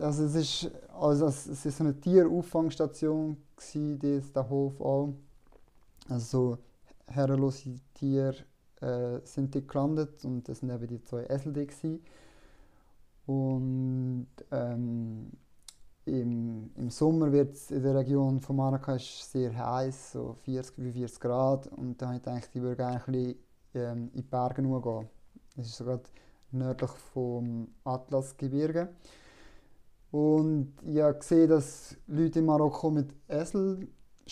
[0.00, 3.98] also es ist, also es ist so eine Tierauffangstation gsi,
[4.34, 5.14] der Hof auch.
[6.08, 6.58] Also so
[7.06, 8.36] herrenlose Tiere
[8.82, 12.00] äh, sind dort gelandet und das sind eben die zwei Esel die gsi.
[13.26, 15.30] Und ähm,
[16.04, 20.92] im, im Sommer wird es in der Region von Marrakesch sehr heiß, so 40 wie
[20.92, 21.66] 40 Grad.
[21.68, 23.36] Und da habe ich gedacht, ich würde gerne ein bisschen
[23.74, 25.08] ähm, in die Berge gehen.
[25.56, 26.00] Das ist sogar
[26.50, 28.88] nördlich vom Atlasgebirge.
[30.10, 33.88] Und ich habe gesehen, dass Leute in Marokko mit Esel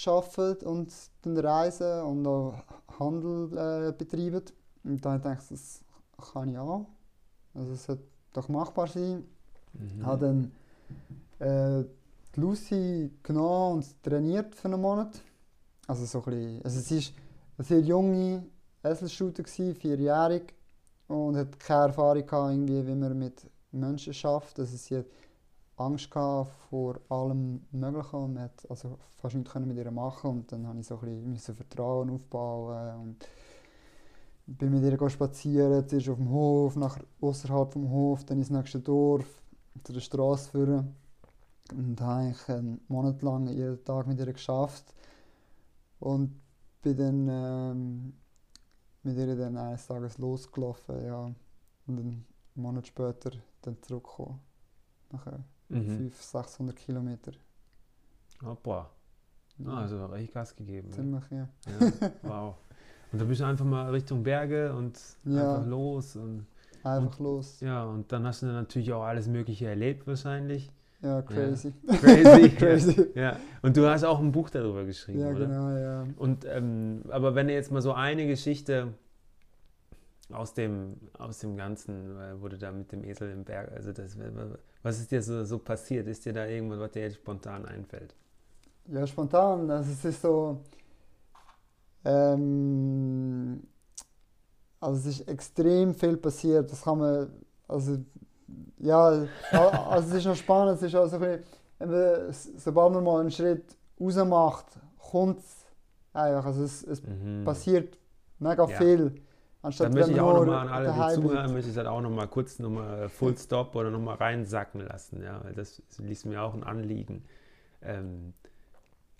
[0.07, 2.55] arbeiten und dann reisen und auch
[2.99, 4.43] Handel äh, betreiben.
[4.85, 5.81] Und da habe ich das
[6.33, 6.87] kann ich auch.
[7.55, 9.25] Also es sollte doch machbar sein.
[9.73, 10.01] Mhm.
[10.01, 10.51] Ich habe
[11.39, 11.85] dann äh,
[12.35, 15.21] die Lucy genommen und trainiert für einen Monat.
[15.87, 17.13] Also so ein bisschen, also sie war
[17.59, 18.47] eine sehr junge
[18.83, 20.55] gewesen, vierjährig
[21.09, 24.59] und hat keine Erfahrung gehabt, irgendwie, wie man mit Menschen schafft.
[24.61, 25.07] Also sie hat
[25.81, 30.63] Angst vor allem Möglichen und man hat also fast nichts mit ihr machen und dann
[30.77, 33.27] musste ich so ein bisschen Vertrauen aufbauen und
[34.47, 38.81] bin mit ihr spazieren, zuerst auf dem Hof, nachher außerhalb vom Hof, dann ins nächste
[38.81, 39.27] Dorf,
[39.83, 40.95] zu der Straße führen
[41.73, 44.95] und habe eigentlich einen Monat lang jeden Tag mit ihr geschafft
[45.99, 46.41] und
[46.83, 48.13] bin dann ähm,
[49.03, 51.25] mit ihr dann eines Tages losgelaufen, ja.
[51.87, 53.31] Und einen Monat später
[53.63, 54.41] dann zurückgekommen.
[55.11, 55.41] Nachher
[55.71, 56.11] Mhm.
[56.11, 57.33] 500, 600 Kilometer.
[58.45, 58.91] Hoppa.
[59.59, 60.89] Ja, Ah, also richtig Gas gegeben.
[60.89, 60.95] ne?
[60.95, 61.49] Ziemlich, ja.
[61.69, 62.55] Ja, wow.
[63.13, 65.57] Und da bist du einfach mal Richtung Berge und Ja.
[65.57, 66.17] einfach los.
[66.17, 66.47] Und,
[66.83, 67.61] Einfach los.
[67.61, 70.71] ja, und dann hast du natürlich auch alles Mögliche erlebt wahrscheinlich.
[71.03, 71.73] Ja, crazy.
[71.89, 72.49] Crazy.
[72.57, 73.07] crazy.
[73.15, 73.37] Ja.
[73.63, 75.47] Und du hast auch ein Buch darüber geschrieben, Ja, oder?
[75.47, 76.07] genau, ja.
[76.17, 78.95] Und ähm, aber wenn du jetzt mal so eine Geschichte
[80.33, 84.17] aus dem, aus dem Ganzen, äh, du da mit dem Esel im Berg, also das,
[84.83, 86.07] was ist dir so, so passiert?
[86.09, 88.15] Ist dir da irgendwas, was dir jetzt spontan einfällt?
[88.87, 89.71] Ja, spontan.
[89.71, 90.61] Also es ist so.
[92.05, 93.63] Ähm,
[94.81, 96.71] also es ist extrem viel passiert.
[96.73, 97.31] Das kann man.
[97.69, 97.99] Also
[98.79, 100.77] ja, also es ist noch spannend.
[100.77, 101.43] Es ist also ein
[101.79, 104.67] bisschen, sobald man mal einen Schritt raus macht,
[105.11, 105.67] kommt es
[106.13, 106.47] einfach.
[106.47, 107.45] Also es, es Mhm.
[107.45, 107.99] passiert
[108.39, 108.77] mega Ja.
[108.79, 109.15] viel.
[109.63, 112.01] Da Anstatt möchte wenn ich auch nochmal an alle, die zuhören, möchte ich das auch
[112.01, 116.65] nochmal kurz nochmal Full Stop oder nochmal reinsacken lassen, ja, das liegt mir auch ein
[116.65, 117.25] Anliegen.
[117.83, 118.33] Ähm,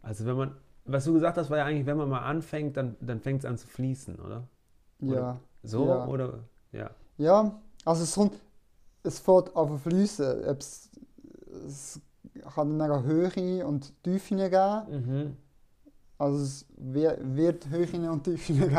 [0.03, 0.55] also wenn man,
[0.87, 3.45] was du gesagt hast, war ja eigentlich, wenn man mal anfängt, dann, dann fängt es
[3.45, 4.45] an zu fließen, oder?
[5.01, 5.39] Ja.
[5.63, 6.07] So Ja.
[6.07, 6.39] oder?
[6.73, 6.91] Ja.
[7.19, 8.33] Ja, also es kommt,
[9.03, 10.25] es fährt auf fließen.
[10.45, 10.91] Es,
[11.67, 12.01] es
[12.55, 14.83] kann mega Höhe und Tiefen geben.
[14.89, 15.37] Mhm.
[16.19, 18.77] Also es wi- wird Höhen und Tiefen geben,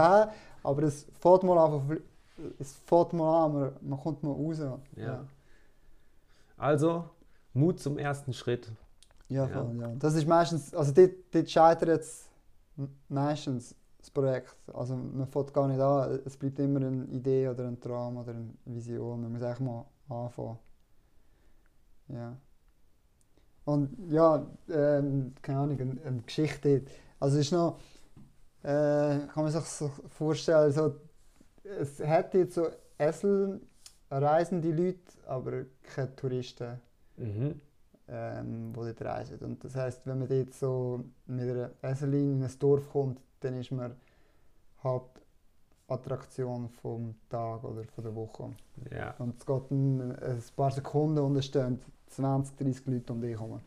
[0.63, 1.84] aber es fährt mal auf
[2.60, 4.60] es fährt mal an, man, man kommt mal raus.
[4.95, 5.26] Ja.
[6.58, 7.06] Also,
[7.54, 8.71] Mut zum ersten Schritt.
[9.30, 9.63] Ja, Ja.
[9.63, 9.93] voll, ja.
[9.95, 12.30] Das ist meistens, also dort, dort scheitert es
[13.10, 14.56] meistens das Projekt.
[14.74, 18.32] Also man fängt gar nicht an, es bleibt immer eine Idee oder ein Traum oder
[18.32, 19.21] eine Vision.
[19.21, 20.58] Man muss eigentlich mal anfangen.
[22.08, 22.36] Ja.
[23.65, 26.84] Und ja, ähm, keine Ahnung, eine, eine Geschichte.
[27.19, 27.80] Also es ist noch,
[28.63, 30.95] äh, kann man sich so vorstellen, so,
[31.63, 32.67] es hat jetzt so
[33.00, 33.62] Esel,
[34.10, 36.80] reisende Leute, aber keine Touristen
[37.17, 37.62] Mhm.
[38.08, 39.38] ähm, die dort reisen.
[39.39, 43.56] Und das heisst, wenn man dort so mit einer Eselin in ein Dorf kommt, dann
[43.60, 43.95] ist man
[44.84, 48.52] Hauptattraktion vom Tag oder von der Woche.
[48.91, 49.13] Ja.
[49.19, 53.32] Und es geht ein, ein paar Sekunden und es stehen 20, 30 Leute um dich
[53.32, 53.62] herum.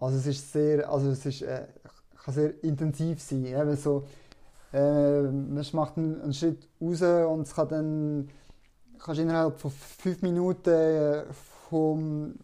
[0.00, 1.66] Also es ist sehr, also es ist, äh,
[2.28, 3.44] kann sehr intensiv sein.
[3.46, 4.04] Eben so,
[4.72, 8.28] äh, man macht einen, einen Schritt raus und es kann dann,
[8.98, 11.24] kannst innerhalb von fünf Minuten äh,
[11.70, 12.34] vom,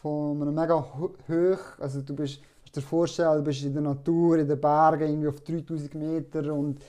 [0.00, 3.82] von einem mega ho- hoch, also du bist, kannst dir vorstellen, du bist in der
[3.82, 6.80] Natur, in den Bergen, irgendwie auf 3000 Meter und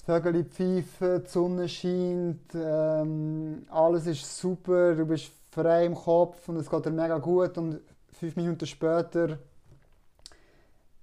[0.00, 6.48] die Vögel pfeifen, die Sonne scheint, ähm, alles ist super, du bist frei im Kopf
[6.48, 7.80] und es geht dir mega gut und
[8.12, 9.38] fünf Minuten später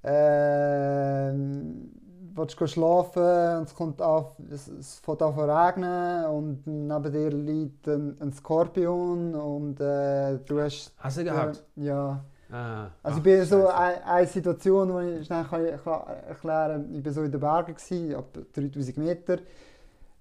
[0.06, 1.92] ähm,
[2.36, 3.24] willst du schlafen
[3.58, 8.18] und es kommt auf, es, es fängt an zu regnen und neben dir liegt ein,
[8.22, 10.94] ein Skorpion und äh, du hast...
[10.98, 11.64] Hast du gehabt?
[11.78, 12.24] Äh, ja.
[12.50, 13.76] Ah, Also ach, ich bin so Scheiße.
[13.76, 18.16] eine, eine Situation, wo ich schnell kann erklären ich bin so in den Bergen, gewesen,
[18.16, 19.40] ab 3000 Meter.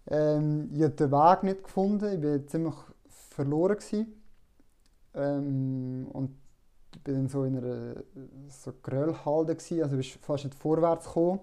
[0.07, 2.75] Ähm, ich habe den Weg nicht gefunden, ich bin ziemlich
[3.09, 3.77] verloren.
[3.77, 4.23] Gewesen.
[5.14, 6.37] Ähm, und
[7.04, 7.94] bin dann so in einer
[8.48, 11.40] so Geröllhalde, gewesen, also ich bin fast nicht vorwärts gekommen.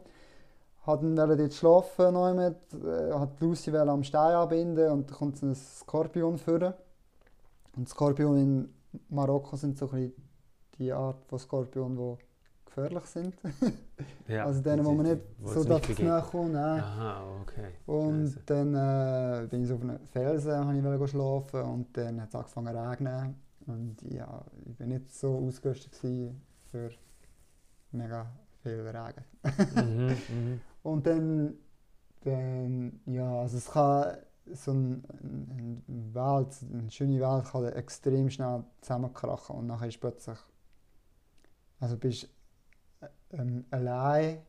[0.85, 5.45] Hat dann wollte dort schlafen, mit, äh, hat Lucy am Stein anbinden und kommt so
[5.45, 6.73] ein Skorpion führen.
[7.77, 8.73] Und Skorpion in
[9.09, 10.11] Marokko sind so ein
[10.81, 12.17] die Art von Skorpion, die
[12.65, 13.35] gefährlich sind.
[14.27, 16.07] Ja, also denen, wo man nicht so darf begegnen.
[16.07, 16.53] nahe kommen.
[16.53, 16.81] Nein.
[16.81, 17.69] Aha, okay.
[17.85, 18.39] Und Scheiße.
[18.45, 18.73] dann
[19.43, 22.73] äh, bin ich so auf einem Felsen, habe ich schlafen und dann hat es angefangen
[22.73, 23.35] zu regnen.
[23.67, 26.91] Und ja, ich war nicht so ausgerüstet für
[27.91, 28.31] mega
[28.63, 29.25] viel Regen.
[29.75, 30.61] mhm, mhm.
[30.83, 31.53] Und dann,
[32.21, 34.17] dann ja, also es kann
[34.53, 39.99] so ein, ein, ein Wald, eine schöne Welt kann extrem schnell zusammenkrachen und nachher ist
[39.99, 40.37] plötzlich,
[41.79, 42.27] also bist
[43.31, 44.41] ähm, allein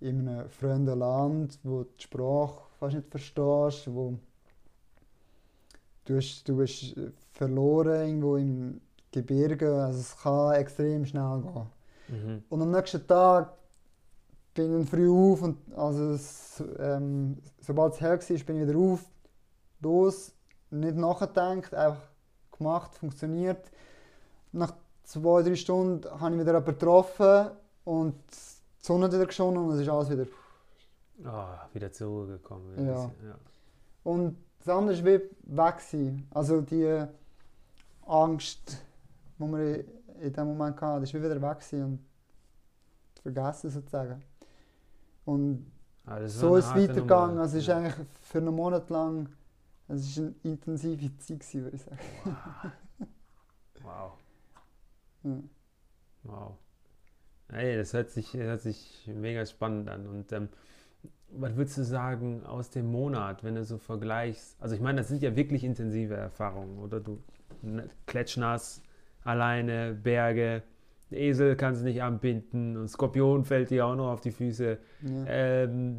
[0.00, 4.18] in einem fremden Land, wo du die Sprache fast nicht verstehst, wo
[6.04, 6.96] du, hast, du bist
[7.40, 11.66] verloren irgendwo im Gebirge, also es kann extrem schnell gehen.
[12.08, 12.44] Mhm.
[12.50, 13.54] Und am nächsten Tag
[14.52, 18.78] bin ich früh auf und also es, ähm, sobald es hell war, bin ich wieder
[18.78, 19.00] auf,
[19.80, 20.32] los,
[20.70, 22.02] nicht nachgedacht, einfach
[22.58, 23.70] gemacht, funktioniert.
[24.52, 24.74] Nach
[25.04, 27.52] zwei, drei Stunden habe ich wieder jemanden getroffen
[27.84, 28.16] und
[28.82, 30.26] die Sonne hat wieder geschonnen und es ist alles wieder...
[31.24, 32.86] Ah, wieder zur Ruhe gekommen.
[32.86, 33.04] Ja.
[33.04, 33.38] ja.
[34.04, 35.20] Und das andere war
[35.70, 35.82] weg.
[36.32, 37.06] Also die
[38.10, 38.78] Angst,
[39.38, 39.84] die man
[40.20, 42.00] in dem Moment hatte, ist wie wieder weg und
[43.22, 44.22] vergessen sozusagen.
[45.24, 45.70] Und
[46.04, 47.38] das so ist es weitergegangen.
[47.38, 49.28] Also es ist eigentlich für einen Monat lang,
[49.88, 51.98] es ist eine intensive Zeit gewesen, würde ich sagen.
[53.82, 54.12] Wow.
[55.22, 55.32] Ja.
[56.22, 56.56] Wow.
[57.50, 60.06] Hey, das hört sich, das hört sich mega spannend an.
[60.06, 60.48] Und ähm,
[61.32, 64.56] was würdest du sagen aus dem Monat, wenn du so vergleichst?
[64.60, 67.00] Also ich meine, das sind ja wirklich intensive Erfahrungen, oder?
[67.00, 67.18] Du
[67.62, 68.82] ne- klatschnass,
[69.24, 70.62] alleine, Berge,
[71.12, 74.78] Esel kannst du nicht anbinden und Skorpion fällt dir auch noch auf die Füße.
[75.02, 75.24] Ja.
[75.26, 75.96] Ähm,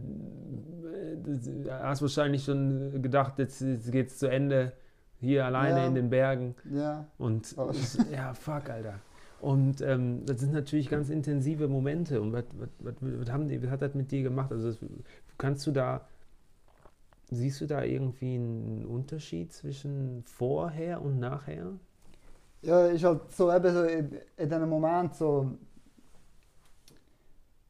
[1.24, 1.50] das-
[1.84, 4.72] hast wahrscheinlich schon gedacht, jetzt, jetzt geht's zu Ende,
[5.20, 5.88] hier alleine Ja.
[5.88, 6.56] in den Bergen.
[6.72, 7.06] ja.
[7.18, 7.72] Und Oh.
[8.12, 8.96] ja, fuck, Alter.
[9.41, 12.21] Und ähm, das sind natürlich ganz intensive Momente.
[12.21, 14.51] Und was, was, was, was, haben die, was hat das mit dir gemacht?
[14.51, 14.77] Also das,
[15.39, 16.08] kannst du da,
[17.32, 21.71] siehst du da irgendwie einen Unterschied zwischen vorher und nachher?
[22.62, 25.49] Ja, ist halt so eben so in, in diesem Moment so,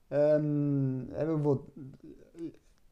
[0.09, 1.67] ähm, eben wo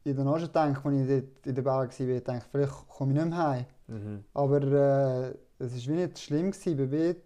[0.04, 2.88] ich dann auch schon denke, als ich dort in der Berg war, ich denke, vielleicht
[2.88, 3.66] komme ich nicht mehr heim.
[3.88, 4.24] Mhm.
[4.32, 7.16] Aber äh, es war wie nicht schlimm, gewesen, ich war wie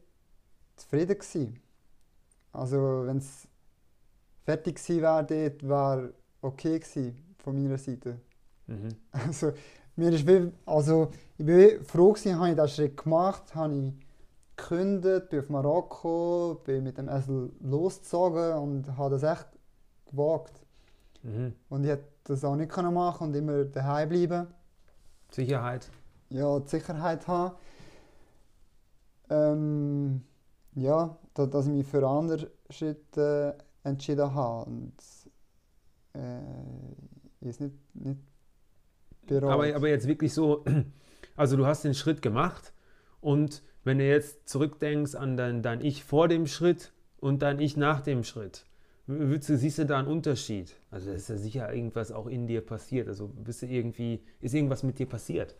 [0.76, 1.18] zufrieden.
[1.18, 1.60] Gewesen.
[2.52, 3.48] Also wenn es
[4.44, 8.20] fertig gewesen wäre, dort wäre okay gewesen von meiner Seite.
[8.66, 8.88] Mhm.
[9.12, 9.52] Also,
[9.96, 13.92] mir ist wie, also ich bin froh gewesen, habe ich diesen Schritt gemacht, habe ich
[14.56, 19.46] gekündigt, bin auf Marokko, bin mit dem Esel losgezogen und habe das echt
[20.10, 20.60] gewagt.
[21.22, 21.54] Mhm.
[21.68, 24.46] Und ich hätte das auch nicht können machen und immer daheim bleiben,
[25.30, 25.88] Sicherheit.
[26.30, 27.54] ja, die Sicherheit haben.
[29.30, 30.22] Ähm,
[30.74, 34.92] ja, da, dass ich mich für andere Schritte äh, entschieden habe und
[36.14, 38.20] äh, es nicht, nicht
[39.26, 39.50] bereut.
[39.50, 40.64] Aber, aber jetzt wirklich so,
[41.36, 42.72] also du hast den Schritt gemacht
[43.20, 47.76] und wenn du jetzt zurückdenkst an dein, dein Ich vor dem Schritt und dein Ich
[47.76, 48.64] nach dem Schritt,
[49.06, 50.74] würdest du, siehst du da einen Unterschied?
[50.90, 53.08] Also da ist ja sicher irgendwas auch in dir passiert.
[53.08, 55.54] Also bist du irgendwie, ist irgendwas mit dir passiert?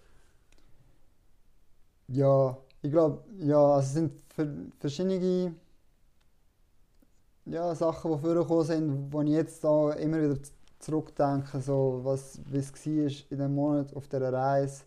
[2.09, 5.55] Ja, ich glaube, ja, also es sind ver- verschiedene
[7.47, 10.39] ja, Sachen, die vorgekommen sind, wo ich jetzt auch immer wieder
[10.79, 14.85] zurückdenke, so was, wie es war in dem Monat auf dieser Reise.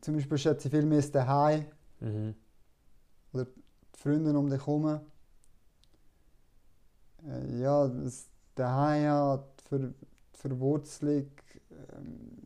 [0.00, 1.66] Zum Beispiel schätze ich viel mehr das Daheim,
[2.00, 2.34] Mhm.
[3.32, 3.44] die
[3.94, 5.00] Freunde um dich herum.
[7.26, 11.30] Äh, Ja, das Daheim, ja, die, Ver die Verwurzelung.
[11.96, 12.37] Ähm,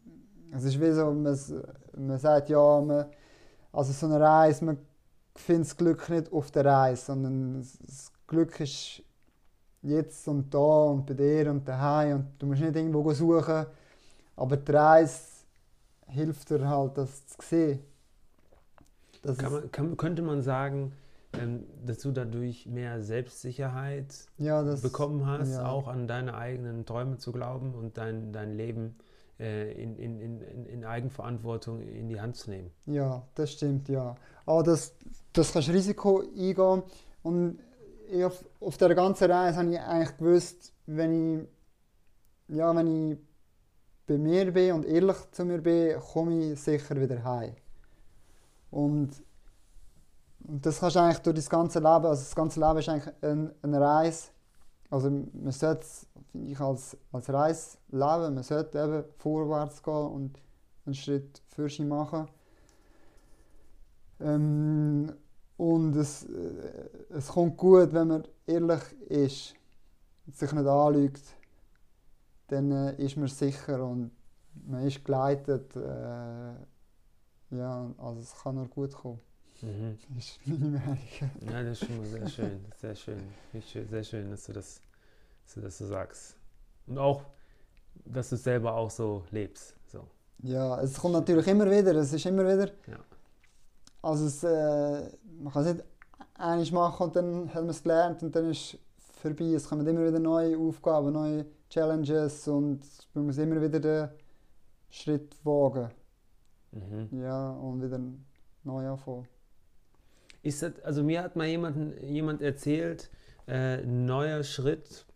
[0.54, 1.38] es ist wie so, man,
[1.96, 3.06] man sagt ja, man,
[3.72, 4.78] also so eine Reise, man
[5.34, 9.02] findet das Glück nicht auf der Reise, sondern das- Glück ist
[9.82, 13.66] jetzt und da und bei dir und daheim und du musst nicht irgendwo suchen,
[14.36, 15.20] aber die Reise
[16.06, 17.80] hilft dir halt, das zu sehen.
[19.22, 20.92] Das Kann man, kann, könnte man sagen,
[21.38, 25.66] ähm, dass du dadurch mehr Selbstsicherheit ja, das, bekommen hast, ja.
[25.66, 28.96] auch an deine eigenen Träume zu glauben und dein, dein Leben
[29.38, 32.70] in, in, in, in- in Eigenverantwortung in die Hand zu nehmen?
[32.86, 34.14] Ja, das stimmt, ja.
[34.46, 34.94] Aber das,
[35.32, 36.82] das kannst Risiko eingehen.
[37.22, 37.58] Und
[38.10, 41.40] ich auf, auf der ganzen Reise habe ich eigentlich gewusst, wenn
[42.48, 43.18] ich, ja, wenn ich
[44.06, 47.54] bei mir bin und ehrlich zu mir bin, komme ich sicher wieder heim.
[48.70, 49.10] Und,
[50.40, 53.14] und das kannst du eigentlich durch das ganze Leben, also das ganze Leben ist eigentlich
[53.22, 54.28] ein, eine Reise.
[54.90, 55.86] Also man sollte
[56.32, 58.34] finde ich, als, als Reise leben.
[58.34, 60.40] Man sollte eben vorwärts gehen und
[60.84, 62.26] einen Schritt für sich machen.
[64.20, 65.12] Ähm,
[65.56, 69.54] und es, äh, es kommt gut, wenn man ehrlich ist,
[70.26, 71.22] und sich nicht anlügt,
[72.48, 74.10] dann äh, ist man sicher und
[74.66, 75.74] man ist geleitet.
[75.76, 76.54] Äh,
[77.50, 79.20] ja, also es kann nur gut kommen.
[79.60, 79.98] Mhm.
[80.14, 80.98] Das ist meine Meinung.
[81.50, 82.64] Ja, das ist schon mal sehr schön.
[82.80, 84.80] Sehr schön- Sehr schön, dass du das,
[85.56, 86.36] dass du sagst.
[86.86, 87.22] Und auch,
[88.04, 89.74] dass du es selber auch so lebst.
[89.86, 90.06] So.
[90.42, 91.94] Ja, es kommt natürlich immer wieder.
[91.96, 92.68] Es ist immer wieder.
[92.86, 92.98] Ja.
[94.02, 95.84] Also es, äh, man kann es nicht
[96.34, 98.78] einmal machen und dann hat man es gelernt und dann ist es
[99.20, 99.52] vorbei.
[99.54, 102.80] Es kommen immer wieder neue Aufgaben, neue Challenges und
[103.14, 104.08] man muss immer wieder den
[104.90, 105.90] Schritt wagen.
[106.72, 107.22] Mhm.
[107.22, 108.00] Ja, und wieder
[108.64, 109.28] neu anfangen.
[110.42, 113.10] Ist das, also mir hat mal jemand, jemand erzählt,
[113.46, 115.06] äh, ein neuer Schritt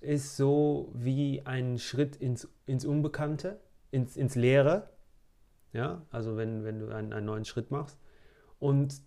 [0.00, 4.90] ist so wie ein Schritt ins, ins Unbekannte, ins, ins Leere.
[5.72, 7.98] Ja, also wenn, wenn du einen, einen neuen Schritt machst.
[8.58, 9.02] Und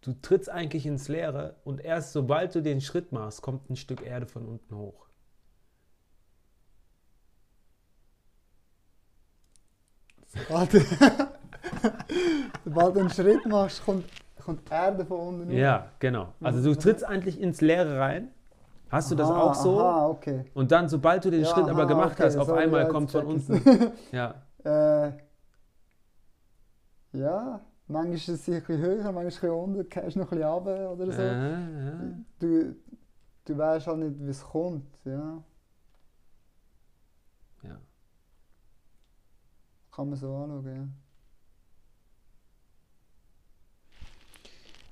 [0.00, 4.02] du trittst eigentlich ins Leere und erst sobald du den Schritt machst, kommt ein Stück
[4.02, 5.06] Erde von unten hoch.
[10.26, 10.80] Sobald du,
[12.64, 14.06] sobald du einen Schritt machst, kommt,
[14.42, 15.56] kommt Erde von unten hoch.
[15.56, 16.34] Ja, genau.
[16.40, 18.30] Also du trittst eigentlich ins Leere rein
[18.90, 19.80] Hast du das Aha, auch so?
[19.80, 20.44] Aha, okay.
[20.54, 22.82] Und dann, sobald du den Ja, Schritt aber aha, gemacht okay, hast, auf sorry, einmal
[22.82, 23.92] ja, kommt von unten.
[24.12, 24.34] Ja.
[24.64, 25.12] Äh,
[27.12, 30.50] ja, manchmal ist es ein bisschen höher, manchmal ein bisschen unten, gehst noch ein bisschen
[30.52, 31.22] runter oder so.
[31.22, 32.00] Äh, ja.
[32.40, 32.76] Du,
[33.44, 35.42] du weißt halt nicht, wie es kommt, ja.
[37.62, 37.76] Ja.
[39.92, 40.88] Kann man so anschauen, ja.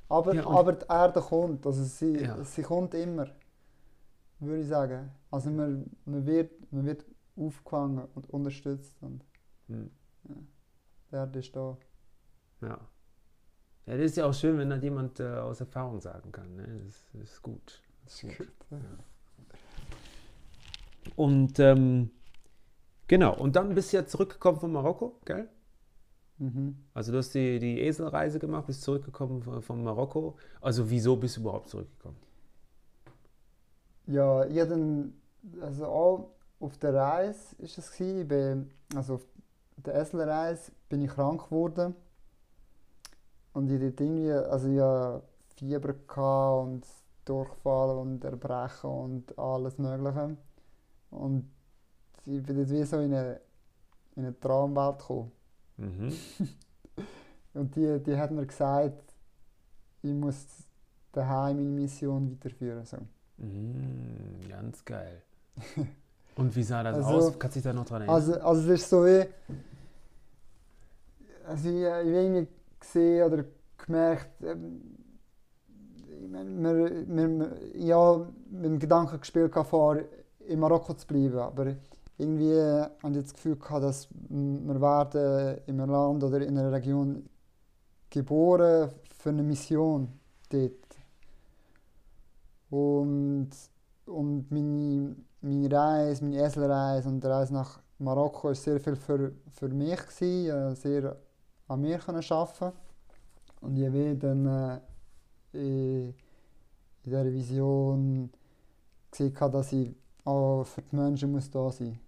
[0.08, 3.26] Aber, Ja, aber die Erde kommt, also sie, sie kommt immer,
[4.40, 5.10] würde ich sagen.
[5.30, 7.04] Also man, man, wird, man wird
[7.36, 9.24] aufgefangen und unterstützt und
[9.68, 9.90] Hm.
[10.24, 11.76] die Erde ist da.
[12.62, 12.80] Ja.
[13.86, 16.54] Ja, das ist ja auch schön, wenn das jemand äh, aus Erfahrung sagen kann.
[16.56, 16.82] Ne?
[16.84, 17.82] Das, das ist gut.
[18.04, 18.48] Das ist gut.
[18.70, 18.78] ja.
[21.16, 22.10] Und ähm,
[23.06, 25.48] genau, und dann bist du ja zurückgekommen von Marokko, gell?
[26.36, 26.84] Mhm.
[26.92, 30.36] Also du hast die, die Eselreise gemacht, bist zurückgekommen von, von Marokko.
[30.60, 32.18] Also wieso bist du überhaupt zurückgekommen?
[34.08, 35.12] Ja, ich hab dann,
[35.60, 36.30] also auch
[36.60, 39.26] auf der Reise ist es gewesen, ich bin, also auf
[39.76, 41.94] der Esselreise bin ich krank geworden
[43.52, 45.22] und ich dort irgendwie, also hatte
[45.56, 45.94] Fieber
[46.62, 46.86] und
[47.26, 50.36] Durchfall und Erbrechen und alles mögliche
[51.10, 51.50] und
[52.24, 53.40] ich bin dort wie so in eine,
[54.16, 55.32] in eine Traumwelt gekommen
[55.78, 56.12] Mhm.
[57.54, 59.14] und die, die hat mir gesagt,
[60.02, 60.44] ich muss
[61.12, 62.84] daheim meine Mission weiterführen.
[62.84, 62.98] So.
[63.38, 65.22] Mhm, ganz geil.
[66.36, 67.38] Und wie sah das Also- aus?
[67.38, 68.14] Kannst du dich da noch dran erinnern?
[68.14, 69.26] Also, also es ist so wie.
[71.46, 73.44] Also ich, ich habe irgendwie gesehen oder
[73.78, 74.80] gemerkt, ähm,
[76.22, 80.04] ich meine, wir, wir, habe mit dem Gedanken gespielt, vorher
[80.46, 81.38] in Marokko zu bleiben.
[81.38, 81.74] Aber
[82.18, 86.72] irgendwie habe ich das Gefühl gehabt, dass wir werden in einem Land oder in einer
[86.72, 87.24] Region
[88.10, 90.08] geboren für eine Mission
[90.50, 90.72] dort.
[92.70, 93.50] Und,
[94.06, 99.32] und meine, meine Reise, meine Eselreise und die Reise nach Marokko war sehr viel für,
[99.52, 99.96] für mich.
[99.96, 100.76] Gewesen.
[100.76, 101.16] Sehr
[101.68, 102.76] an mir können arbeiten.
[103.60, 104.78] Und ich habe dann äh,
[105.52, 106.14] in, in
[107.04, 108.30] dieser Vision
[109.10, 109.94] gesehen, dass ich
[110.24, 111.98] auch für die Menschen muss da sein muss.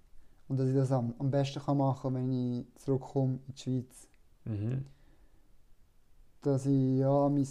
[0.48, 3.61] Und dass ich das am, am besten kann machen kann, wenn ich zurückkomme in die
[3.61, 4.08] Schweiz.
[4.44, 4.86] mhm.
[6.42, 7.46] Dass ich ja mein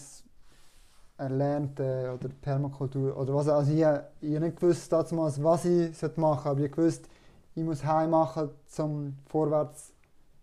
[1.20, 3.86] Erlernte oder Permakultur oder was also ich,
[4.22, 7.08] ich nicht gewusst damals, was ich sollte machen aber ich gewusst,
[7.56, 9.94] ich muss heim machen zum vorwärts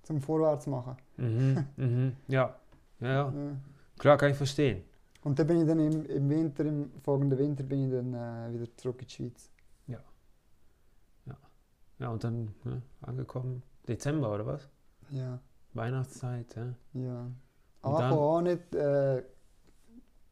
[0.03, 0.97] zum vorwärts machen.
[1.17, 1.67] Mhm.
[1.77, 2.17] Mhm.
[2.29, 2.55] Ja.
[3.01, 3.25] ja, ja.
[3.25, 3.33] Ja.
[3.99, 4.83] Klar, kann ich verstehen.
[5.25, 8.55] Und dann bin ich dann im, im Winter, im folgenden Winter bin ich dann äh,
[8.55, 9.51] wieder zurück in die Schweiz.
[11.99, 13.63] Ja, und dann ne, angekommen.
[13.89, 14.69] Dezember oder was?
[15.11, 15.39] Ja,
[15.73, 16.75] Weihnachtszeit, ja.
[16.95, 17.31] ja.
[17.83, 18.13] Dann?
[18.13, 19.23] auch nicht, äh,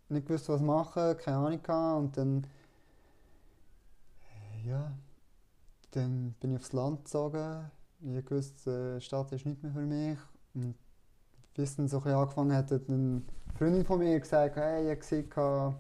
[0.09, 1.99] nicht gewusst, was machen, keine Ahnung gehabt.
[1.99, 2.47] Und dann,
[4.65, 4.93] äh, ja,
[5.93, 7.71] dann bin ich aufs Land gezogen.
[8.03, 10.19] Ich gewusst, äh, die Stadt ist nicht mehr für mich.
[10.55, 10.75] Und
[11.57, 13.23] es dann so ein angefangen hat, hat eine
[13.57, 15.75] Freundin von mir gesagt, hey, ich habe gesehen,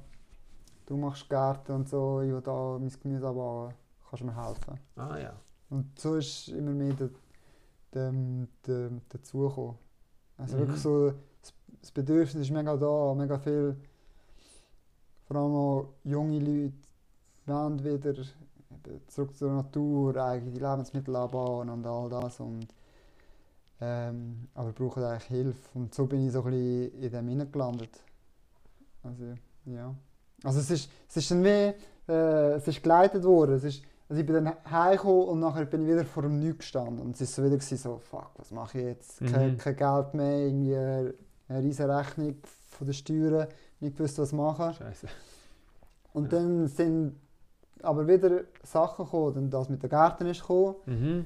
[0.86, 3.74] du machst Gärten und so, ich will da mein Gemüse anbauen,
[4.08, 4.78] kannst du mir helfen?
[4.96, 5.32] Ah ja.
[5.70, 7.10] Und so ist immer mehr der,
[7.92, 8.12] der,
[8.66, 9.76] der, dazugekommen.
[10.36, 10.60] Also Mhm.
[10.60, 11.12] wirklich so,
[11.80, 13.76] das Bedürfnis ist mega da, mega viel.
[15.26, 16.74] Vor allem auch junge Leute
[17.46, 18.14] wollen wieder
[19.08, 22.40] zurück zur Natur, eigene Lebensmittel anbauen und all das.
[22.40, 22.66] Und,
[23.80, 25.78] ähm, aber brauchen eigentlich Hilfe.
[25.78, 28.00] Und so bin ich so ein bisschen in dem hineingelandet.
[29.02, 29.24] Also,
[29.66, 29.94] ja.
[30.42, 31.72] Also es ist, es ist dann wie,
[32.08, 33.56] äh, es ist geleitet worden.
[33.56, 36.58] Es ist, also ich bin dann heimgekommen und nachher bin ich wieder vor dem Nichts
[36.58, 36.98] gestanden.
[37.00, 39.18] Und es ist so wieder so, fuck, was mache ich jetzt?
[39.20, 39.58] Kein, Mhm.
[39.58, 41.14] kein Geld mehr, irgendwie eine,
[41.48, 42.36] eine riesige Rechnung
[42.68, 43.48] von den Steuern,
[43.84, 44.72] nicht gewusst, was machen.
[44.74, 45.06] Scheiße.
[46.12, 46.38] Und Ja.
[46.38, 47.16] dann sind
[47.82, 49.34] aber wieder Sachen gekommen.
[49.34, 50.74] Dann das mit den Gärten ist gekommen.
[50.86, 51.24] Mhm.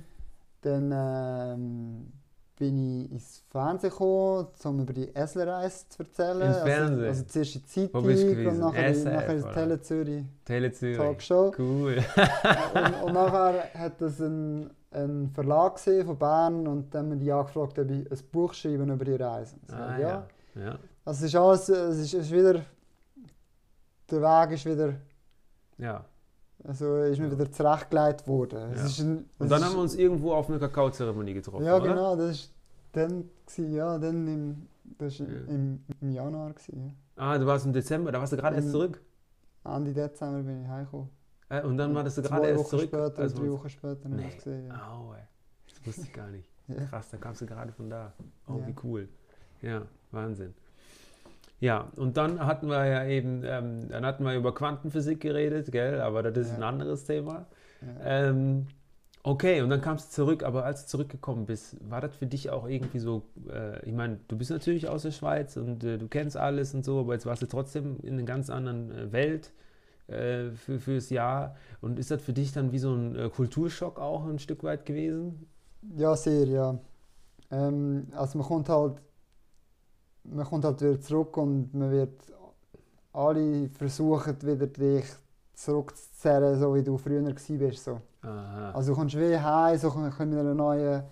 [0.63, 2.13] Dann ähm,
[2.57, 6.41] bin ich ins Fernsehen gekommen, um über die Eslerreise zu erzählen.
[6.41, 7.05] Ins Also- Fernsehen?
[7.09, 9.53] Also, zuerst in die Zeitung und nachher, SRF, nachher in?
[9.55, 10.97] Tele Zürich Tele Zürich.
[10.97, 11.53] Talkshow.
[11.57, 11.99] Cool.
[12.75, 17.31] und, und nachher hat das ein, ein Verlag gesehen von Bern und dann haben die
[17.31, 19.55] angefragt, ob ich ein Buch schreiben über die Reise.
[19.69, 20.09] So, Ah, ja.
[20.57, 20.63] ja.
[20.65, 20.79] ja.
[21.09, 22.63] Also es ist alles, es ist, es ist wieder,
[24.11, 24.95] der Weg ist wieder,
[25.79, 26.05] Ja.
[26.65, 28.75] also ist mir wieder zurechtgelegt worden.
[28.77, 28.85] Ja.
[28.85, 31.89] ein, Und dann haben wir uns irgendwo auf eine Kakaozeremonie getroffen, Ja, oder?
[31.89, 32.53] genau, das ist
[32.93, 34.67] dann, gewesen, ja, dann im,
[34.99, 35.41] das war Ja.
[35.49, 36.53] im, im Januar.
[36.53, 39.01] Gewesen, Ah, du warst im Dezember, da warst du gerade erst zurück.
[39.65, 39.77] ja.
[39.79, 41.09] Ende Dezember bin ich heimgekommen.
[41.49, 42.89] Äh, und dann warst du gerade erst Wochen zurück.
[42.89, 44.29] später, als wir drei Wochen später haben wir Nee.
[44.29, 44.67] es gesehen.
[44.67, 44.89] Ja.
[44.93, 45.23] Au, ey.
[45.71, 46.49] Das wusste ich gar nicht.
[46.69, 46.85] Ja.
[46.85, 48.13] Krass, da kamst du gerade von da.
[48.47, 48.67] Oh, Ja.
[48.67, 49.09] wie cool.
[49.63, 50.53] Ja, Wahnsinn.
[51.61, 56.01] Ja, und dann hatten wir ja eben, ähm, dann hatten wir über Quantenphysik geredet, gell?
[56.01, 56.57] Aber das ist Ja.
[56.59, 57.47] ein anderes Thema.
[57.81, 58.29] Ja.
[58.29, 58.67] Ähm,
[59.25, 62.51] okay, und dann kamst du zurück, aber als du zurückgekommen bist, war das für dich
[62.51, 66.07] auch irgendwie so, äh, ich meine, du bist natürlich aus der Schweiz und äh, du
[66.09, 69.53] kennst alles und so, aber jetzt warst du trotzdem in einer ganz anderen äh, Welt
[70.07, 71.57] äh, für, fürs Jahr.
[71.81, 74.87] Und ist das für dich dann wie so ein äh, Kulturschock auch ein Stück weit
[74.87, 75.47] gewesen?
[75.97, 76.79] Ja, sehr, ja.
[77.51, 79.01] Ähm, also man kommt halt,
[80.33, 82.21] man kommt halt wieder zurück und man wird
[83.13, 85.07] alle versuchen wieder dich
[85.55, 87.85] zurückzuzerren, so wie du früher bist.
[87.85, 88.01] So.
[88.23, 88.73] Aha.
[88.73, 91.03] Also du kommst wie heim, so mit einer neuen,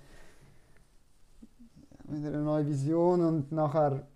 [2.08, 4.06] mit einer neuen Vision und nachher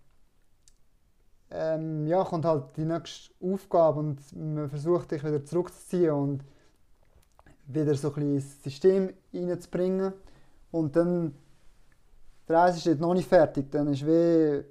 [1.51, 6.45] ähm, ja, kommt halt die nächste Aufgabe und man versucht dich wieder zurückzuziehen und
[7.67, 10.13] wieder so ein bisschen ins System reinzubringen.
[10.71, 11.35] Und dann,
[12.49, 14.65] die Reise ist noch nicht fertig, dann ist wie,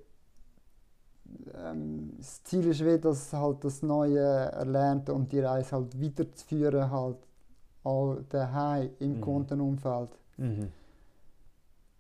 [1.66, 6.90] ähm, das Ziel ist wie, dass halt das Neue erlernt und die Reise halt weiterzuführen,
[6.92, 7.18] halt
[7.84, 9.22] auch daheim im Mhm.
[9.22, 10.10] Quantenumfeld.
[10.38, 10.70] Mhm.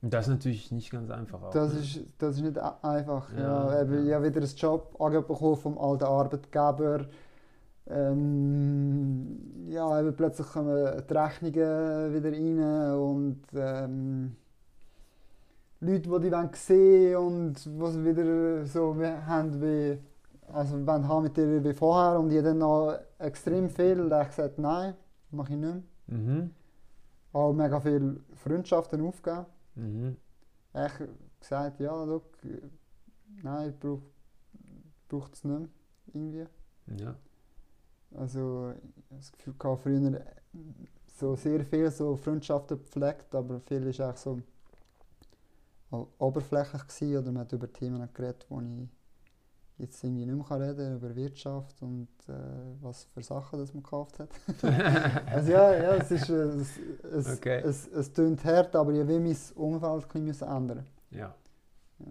[0.01, 1.51] Das ist natürlich nicht ganz einfach auch.
[1.51, 1.79] Das ne?
[1.79, 3.33] ist, das ist nicht einfach.
[3.33, 4.03] Ja, Ja, eben, ja.
[4.05, 4.97] Ich habe wieder ein Job
[5.27, 7.05] bekommen vom alten Arbeitgeber.
[7.87, 14.35] Ähm, ja, eben plötzlich kommen die Rechnungen wieder rein und ähm,
[15.81, 19.97] Leute, die die wollen sehen und was wieder so haben wie,
[20.51, 24.11] also wollen haben mit dir wie vorher und ich habe dann noch extrem viel und
[24.11, 24.93] ich gesagt, nein,
[25.31, 25.73] mache ich nicht
[26.07, 26.17] mehr.
[26.17, 26.51] Mhm.
[27.31, 29.45] Auch mega viele Freundschaften aufgegeben.
[29.75, 30.17] Mhm.
[30.73, 31.01] echt
[31.39, 32.25] gesagt, ja, look,
[33.41, 34.01] nein, ich brauch,
[35.07, 35.69] braucht es nicht mehr,
[36.13, 36.45] irgendwie.
[36.97, 37.15] Ja.
[38.15, 40.25] Also, ich habe das Gefühl, gehabt, früher äh,
[41.07, 44.39] so sehr viel so Freundschaften gepflegt, aber viel ist eigentlich so
[45.91, 48.89] oberflächlich gewesen, oder man hat über Themen geredet, wo ich
[49.77, 52.33] jetzt irgendwie nicht mehr kann reden über Wirtschaft und äh,
[52.81, 54.29] was für Sachen das man gekauft hat.
[55.33, 56.77] also ja, ja, es ist, äh, es,
[57.11, 57.61] es, Okay.
[57.65, 60.85] es, es tönt hart, aber ich will mein Umfeld ein bisschen ändern.
[61.11, 61.33] Ja.
[61.99, 62.05] Ja.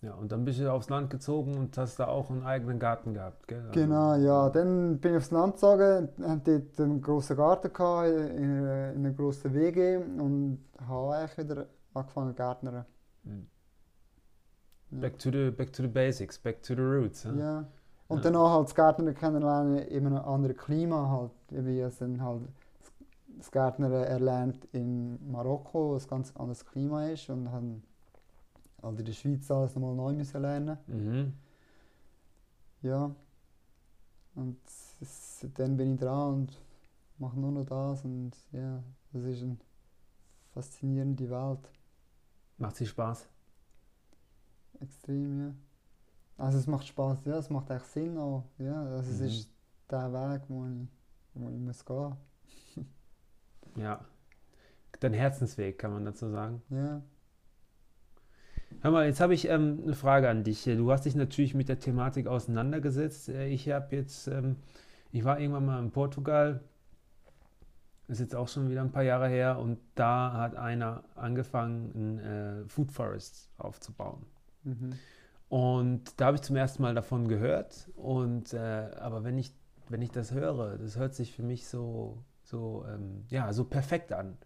[0.00, 3.14] Ja, und dann bist du aufs Land gezogen und hast da auch einen eigenen Garten
[3.14, 3.60] gehabt, gell?
[3.60, 4.50] Also- Genau, ja.
[4.50, 9.04] Dann bin ich aufs Land gezogen, hatte dort einen grossen Garten gehabt, in, einer- in
[9.06, 12.84] einer grossen WG und habe eigentlich wieder angefangen gärtnern.
[13.24, 13.46] Mhm.
[14.90, 15.00] Ja.
[15.00, 17.24] Back to the back to the basics, back to the roots.
[17.24, 17.30] hä?
[17.38, 17.64] Ja.
[18.08, 18.30] Und Ja.
[18.30, 21.32] danach halt das Gärtnern kennenlernen in einem anderen Klima halt.
[21.66, 22.42] Wie ich dann halt
[23.38, 27.82] das Gärtnern erlernt in Marokko, wo es ein ganz anderes Klima ist und dann
[28.82, 30.76] halt in der Schweiz alles nochmal neu müssen lernen.
[30.86, 31.32] Mhm.
[32.82, 33.14] Ja.
[34.34, 34.58] Und
[35.00, 36.58] seitdem bin ich dran und
[37.18, 38.82] mache nur noch das und ja,
[39.12, 39.56] das ist eine
[40.52, 41.70] faszinierende Welt.
[42.62, 43.28] Macht dir Spaß?
[44.80, 45.54] Extrem, ja.
[46.38, 48.44] Also es macht Spaß, ja, es macht echt Sinn auch.
[48.58, 49.26] Ja, also es Mhm.
[49.26, 49.50] ist
[49.90, 50.88] der Weg, wo ich,
[51.34, 52.16] wo ich muss gehen.
[53.76, 54.04] Ja.
[55.00, 56.62] Dein Herzensweg, kann man dazu sagen.
[56.70, 57.02] Ja.
[58.80, 60.64] Hör mal, jetzt habe ich ähm, eine Frage an dich.
[60.64, 63.28] Du hast dich natürlich mit der Thematik auseinandergesetzt.
[63.28, 64.56] Äh, Ich habe jetzt, ähm,
[65.12, 66.60] ich war irgendwann mal in Portugal,
[68.08, 72.18] ist jetzt auch schon wieder ein paar Jahre her, und da hat einer angefangen, ein
[72.18, 74.26] äh, Food Forest aufzubauen.
[74.64, 74.92] Mhm.
[75.48, 77.90] Und da habe ich zum ersten Mal davon gehört.
[77.94, 79.52] Und äh, aber wenn ich,
[79.88, 84.12] wenn ich das höre, das hört sich für mich so, so, ähm, ja, so perfekt
[84.12, 84.38] an.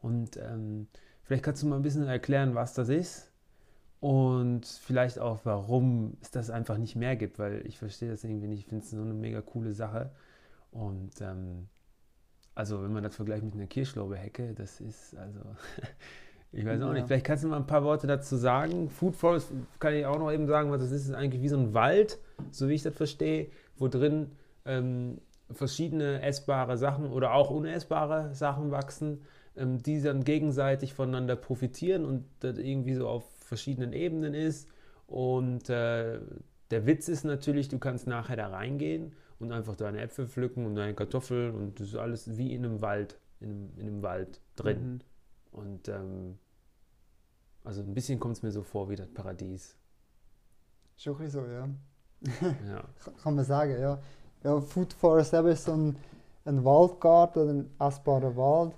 [0.00, 0.88] Und ähm,
[1.22, 3.32] vielleicht kannst du mal ein bisschen erklären, was das ist.
[4.00, 8.48] Und vielleicht auch, warum es das einfach nicht mehr gibt, weil ich verstehe das irgendwie
[8.48, 8.60] nicht.
[8.60, 10.10] Ich finde es so eine mega coole Sache.
[10.70, 11.68] Und ähm,
[12.56, 15.40] also, wenn man das vergleicht mit einer Kirschlorbeerhecke, das ist also,
[16.52, 16.92] ich weiß auch Ja.
[16.94, 17.06] nicht.
[17.06, 18.88] Vielleicht kannst du mal ein paar Worte dazu sagen.
[18.90, 21.04] Food Forest kann ich auch noch eben sagen, was das ist.
[21.06, 22.18] ist eigentlich wie so ein Wald,
[22.50, 24.32] so wie ich das verstehe, wo drin
[24.64, 29.20] ähm, verschiedene essbare Sachen oder auch unessbare Sachen wachsen,
[29.56, 34.68] ähm, die dann gegenseitig voneinander profitieren und das irgendwie so auf verschiedenen Ebenen ist.
[35.06, 36.18] Und äh,
[36.70, 40.74] der Witz ist natürlich, du kannst nachher da reingehen und einfach deine Äpfel pflücken und
[40.76, 44.40] deine Kartoffeln und das ist alles wie in einem Wald, in einem, in einem Wald
[44.56, 44.92] drin.
[44.94, 45.00] Mhm.
[45.52, 46.38] Und ähm,
[47.64, 49.76] also ein bisschen kommt es mir so vor wie das Paradies.
[50.96, 51.68] Schon so, ja.
[52.66, 52.84] Ja.
[52.98, 53.98] Ka- Kann man sagen, ja.
[54.44, 55.96] Ja, Food Forest eben ist so ein,
[56.44, 58.74] ein Waldgarten ein essbarer Wald.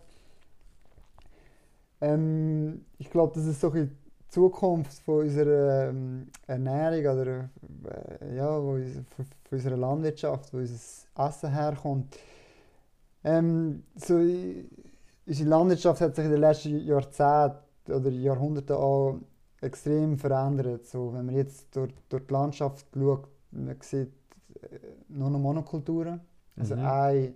[2.01, 3.98] Ähm, ich glaube, das ist so ein
[4.29, 7.51] Zukunft von unserer ähm, Ernährung oder
[8.21, 8.83] äh, ja, von,
[9.17, 10.75] von unserer Landwirtschaft, wo unser
[11.17, 12.17] Essen herkommt.
[13.25, 14.17] Ähm, so,
[15.27, 17.59] unsere Landwirtschaft hat sich in den letzten Jahrzehnten
[17.93, 19.19] oder Jahrhunderten auch
[19.61, 20.87] extrem verändert.
[20.87, 24.13] So, wenn man jetzt durch, durch die Landschaft schaut, man sieht
[24.63, 26.21] äh, nur noch Monokulturen.
[26.57, 26.85] Also Mhm.
[26.85, 27.33] eine,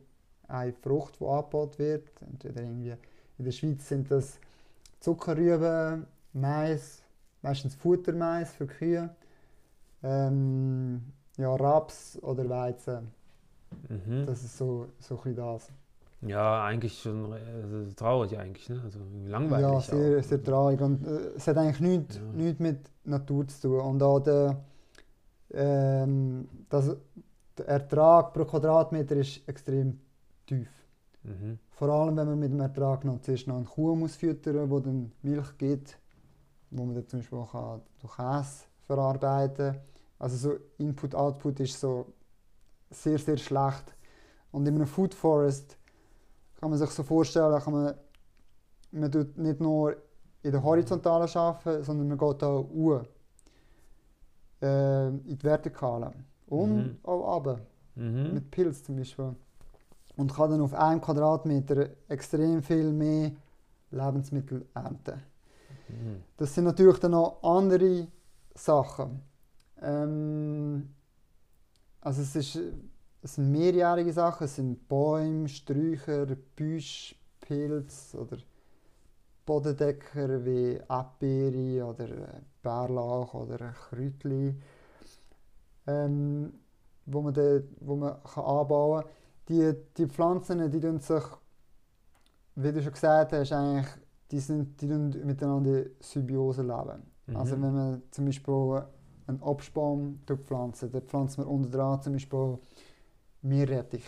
[0.49, 2.09] eine Frucht, die angebaut wird.
[2.23, 2.95] Entweder irgendwie
[3.39, 4.39] in der Schweiz sind das
[5.01, 7.03] Zuckerrüben, Mais,
[7.43, 9.11] meistens Futtermais für Kühe.
[10.03, 11.03] Ähm,
[11.37, 13.09] ja, Raps oder Weizen.
[13.89, 14.27] Mhm.
[14.27, 15.71] Das ist so, so ein das.
[16.23, 18.81] Ja, eigentlich schon äh, traurig eigentlich, ne?
[18.85, 19.63] Also langweilig.
[19.63, 19.83] Ja, auch.
[19.83, 20.81] sehr, sehr traurig.
[20.81, 22.23] Und äh, es hat eigentlich nichts, Ja.
[22.35, 23.81] nichts mit Natur zu tun.
[23.81, 24.57] Und auch der,
[25.53, 26.97] ähm, das,
[27.59, 29.99] der Ertrag pro Quadratmeter ist extrem
[30.47, 30.69] tief.
[31.25, 31.59] Mhm.
[31.71, 34.83] Vor allem, wenn man mit dem Ertrag noch zuerst noch eine Kuh muss füttern die
[34.83, 35.99] dann Milch gibt,
[36.73, 39.81] wo man dann zum Beispiel auch kann durch Käse verarbeiten kann.
[40.19, 42.07] Also so Input-Output ist so
[42.91, 43.95] sehr, sehr schlecht.
[44.51, 45.77] Und in einem Food Forest
[46.61, 47.95] kann man sich so vorstellen, kann man,
[48.93, 49.97] man tut nicht nur
[50.43, 53.03] in der Horizontalen arbeiten, sondern man geht auch hoch,
[54.61, 56.13] äh, in die Vertikale.
[56.47, 56.99] Und Mhm.
[57.03, 57.61] auch runter
[57.97, 58.35] Mhm.
[58.35, 59.35] mit Pilz zum Beispiel.
[60.17, 63.33] Und kann dann auf einem Quadratmeter extrem viel mehr
[63.91, 65.32] Lebensmittel ernten.
[66.37, 68.09] Das sind natürlich dann noch andere
[68.55, 69.23] Sachen.
[69.81, 70.89] Ähm,
[72.01, 72.59] also es, ist,
[73.23, 76.27] es sind mehrjährige Sachen, es sind Bäume, Sträucher,
[76.57, 78.39] Büsche, Pilze oder
[79.45, 82.09] Bodendecker wie Erdbeere oder
[82.63, 84.55] Bärlauch oder Kräutli,
[85.87, 86.53] ähm,
[87.07, 89.11] wo man, de, wo man kann anbauen kann.
[89.49, 91.25] Die, die Pflanzen, die tun sich,
[92.55, 93.89] wie du schon gesagt hast, eigentlich,
[94.33, 97.03] die, sind, die miteinander in Symbiose leben.
[97.27, 97.37] Mhm.
[97.37, 98.83] Also wenn man zum Beispiel
[99.27, 102.59] einen Obstbaum pflanzt, dann pflanzt man unten dran zum Beispiel
[103.43, 104.05] Meerrettich.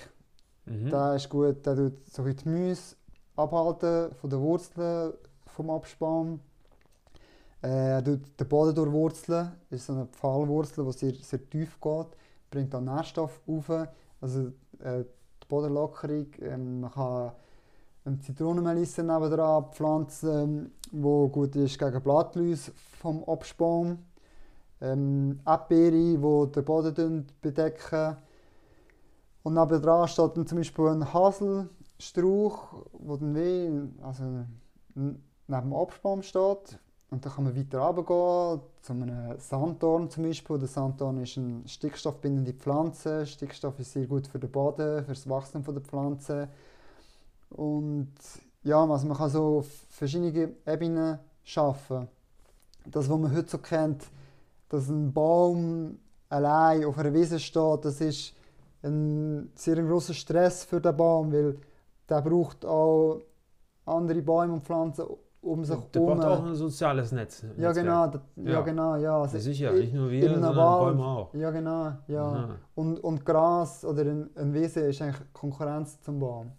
[0.67, 0.91] Mhm.
[0.91, 2.97] Der ist gut, der tut so die Gemüse
[3.37, 5.13] abhalten von den Wurzeln
[5.47, 6.41] vom Obstbaum.
[7.63, 11.81] Äh, Er tut den Boden durchwurzeln, das ist so eine Pfahlwurzel, die sehr, sehr tief
[11.81, 12.07] geht,
[12.51, 13.71] bringt auch Nährstoff auf.
[14.21, 15.05] Also äh,
[15.43, 17.33] die Bodenlockerung, ähm, man kann
[18.21, 23.99] Zitronenmelisse nebendran pflanzen, wo gut ist gegen Blattläuse vom Obstbaum.
[24.81, 28.17] Ähm, Erdbeere, die den Boden bedecken.
[29.43, 34.25] Und nebendran steht dann zum Beispiel ein Haselstrauch, wo dann wie, also
[34.95, 36.79] neben dem Obstbaum steht.
[37.11, 40.59] Und dann kann man weiter runtergehen, zu einem Sanddorn zum Beispiel.
[40.59, 43.25] Der Sanddorn ist eine stickstoffbindende Pflanze.
[43.25, 46.49] Stickstoff ist sehr gut für den Boden, für das Wachstum der Pflanze.
[47.55, 48.13] Und
[48.63, 52.09] ja, also man kann so auf verschiedene Ebenen schaffen.
[52.87, 54.05] Das, was man heute so kennt,
[54.69, 55.99] dass ein Baum
[56.29, 58.35] allein auf einer Wiese steht, das ist
[58.83, 61.57] ein sehr großer Stress für den Baum, weil
[62.09, 63.21] der braucht auch
[63.87, 65.07] andere Bäume und Pflanzen
[65.41, 66.19] um sich Der herum.
[66.19, 67.43] braucht auch ein soziales Netz.
[67.43, 67.75] Ja, Netzwerk.
[67.77, 68.51] genau, das, ja.
[68.53, 68.61] Ja.
[68.63, 69.21] genau, ja.
[69.21, 71.35] Also Ja, sicher, nicht nur wir, sondern Wald, Bäume auch.
[71.35, 72.25] Ja, genau, ja.
[72.25, 72.49] Aha.
[72.75, 76.53] Und, und Gras oder ein, ein Wiese ist eigentlich Konkurrenz zum Baum.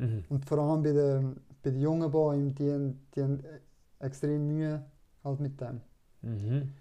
[0.00, 0.24] Mhm.
[0.28, 3.42] Und vor allem bei den, bei den jungen Bäumen, die, haben- die haben
[4.00, 4.82] extrem Mühe
[5.24, 5.80] halt mit dem.
[6.22, 6.72] Mhm.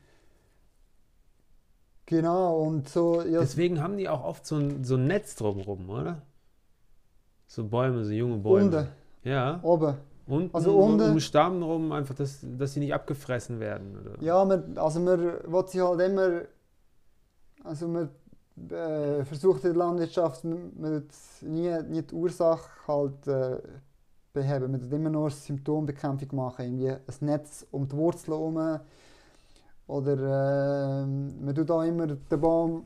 [2.06, 5.90] Genau, und so, ja, Deswegen haben die auch oft so ein, so ein Netz drumherum,
[5.90, 6.24] oder?
[7.48, 8.66] So Bäume, so junge Bäume.
[8.66, 8.88] unten,
[9.24, 9.96] Ja, oben.
[10.28, 13.96] unten, Also um, unten- um Stamm rum, einfach, dass, dass sie nicht abgefressen werden.
[14.00, 14.24] Oder?
[14.24, 16.42] Ja, man, also man will sich halt immer,
[17.64, 18.10] also man
[18.70, 21.04] äh, versucht in der Landwirtschaft, man,
[21.42, 23.58] nie, nie die Ursache halt äh,
[24.34, 28.80] beheben, man tut immer nur Symptombekämpfung machen, irgendwie ein Netz um die Wurzeln herum
[29.88, 32.86] oder äh, man tut auch immer den Baum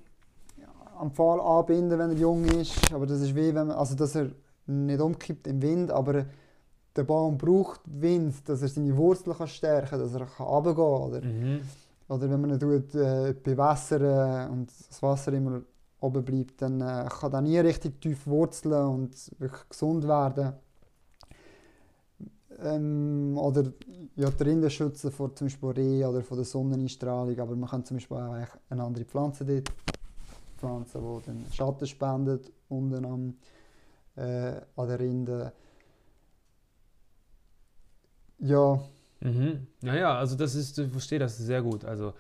[0.98, 4.16] am Pfahl anbinden, wenn er jung ist, aber das ist wie wenn man, also dass
[4.16, 4.30] er
[4.68, 6.26] nicht umkippt im Wind, aber
[6.96, 10.76] der Baum braucht Wind, dass er seine Wurzeln kann stärken kann, dass er kann runtergehen
[10.76, 11.02] kann.
[11.02, 11.62] Oder, Mhm.
[12.14, 15.62] Oder wenn man ihn tut, äh, bewässern und das Wasser immer
[16.00, 20.54] oben bleibt, dann äh, kann er nie richtig tief wurzeln und wirklich gesund werden.
[22.60, 23.64] Ähm, oder
[24.16, 27.86] ja, die Rinde schützen vor zum Beispiel Reh oder von der Sonneneinstrahlung, aber man kann
[27.86, 29.72] zum Beispiel auch eine andere Pflanze dort
[30.64, 33.36] pflanzen, die dann Schatten spendet unten am,
[34.16, 35.54] äh, an der Rinde.
[38.40, 38.80] Ja,
[39.24, 39.68] Mhm.
[39.82, 41.86] Ja, ja, also das ist, ich verstehe das sehr gut.
[41.86, 42.14] Also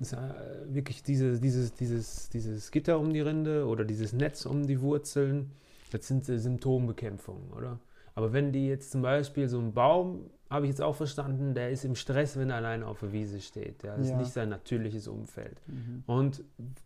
[0.00, 4.80] äh, wirklich diese, dieses, dieses, dieses Gitter um die Rinde oder dieses Netz um die
[4.80, 5.52] Wurzeln,
[5.90, 7.78] das sind äh, Symptombekämpfungen, oder?
[8.14, 11.70] Aber wenn die jetzt zum Beispiel so ein Baum, habe ich jetzt auch verstanden, der
[11.70, 13.84] ist im Stress, wenn er alleine auf der Wiese steht.
[13.84, 14.14] Das Ja.
[14.14, 15.60] ist nicht sein natürliches Umfeld.
[15.66, 16.02] mhm.
[16.06, 16.42] Und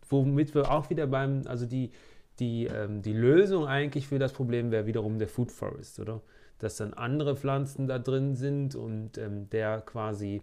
[0.09, 1.91] womit wir auch wieder beim, also die,
[2.39, 6.21] die, ähm, die Lösung eigentlich für das Problem wäre wiederum der Food Forest, oder?
[6.61, 10.41] Dass dann andere Pflanzen da drin sind und ähm, der quasi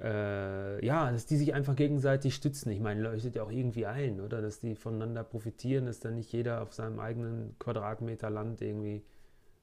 [0.00, 2.70] äh, ja, dass die sich einfach gegenseitig stützen.
[2.70, 4.42] Ich meine, leuchtet ja auch irgendwie ein, oder?
[4.42, 9.04] Dass die voneinander profitieren, dass dann nicht jeder auf seinem eigenen Quadratmeter Land irgendwie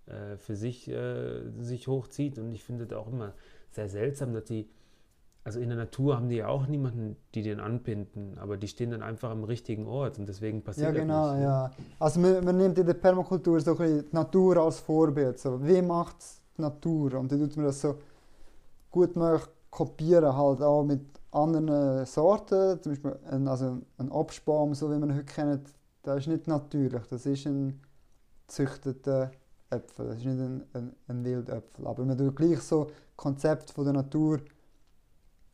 [0.05, 2.39] äh, für sich äh, sich hochzieht.
[2.39, 3.33] Und ich finde das auch immer
[3.71, 4.69] sehr seltsam, dass die,
[5.43, 8.91] also in der Natur haben die ja auch niemanden, die den anbinden, aber die stehen
[8.91, 11.39] dann einfach am richtigen Ort und deswegen passiert Ja, das genau, nicht.
[11.39, 11.43] ne?
[11.45, 11.71] ja.
[11.99, 15.39] Also man, man nimmt in der Permakultur so ein bisschen die Natur als Vorbild.
[15.39, 16.17] So, wie macht
[16.57, 17.15] die Natur?
[17.15, 17.95] Und dann tut man das so
[18.91, 22.81] gut möglich kopieren, halt auch mit anderen Sorten.
[22.81, 25.69] Zum Beispiel ein, also ein Obstbaum, so wie man ihn heute kennt,
[26.05, 27.01] der ist nicht natürlich.
[27.09, 27.79] Das ist ein
[28.47, 29.31] gezüchteter
[29.69, 30.07] Äpfel.
[30.09, 31.87] Das ist nicht ein, ein, ein Wildäpfel.
[31.87, 34.39] Aber man tut gleich so Konzept von der Natur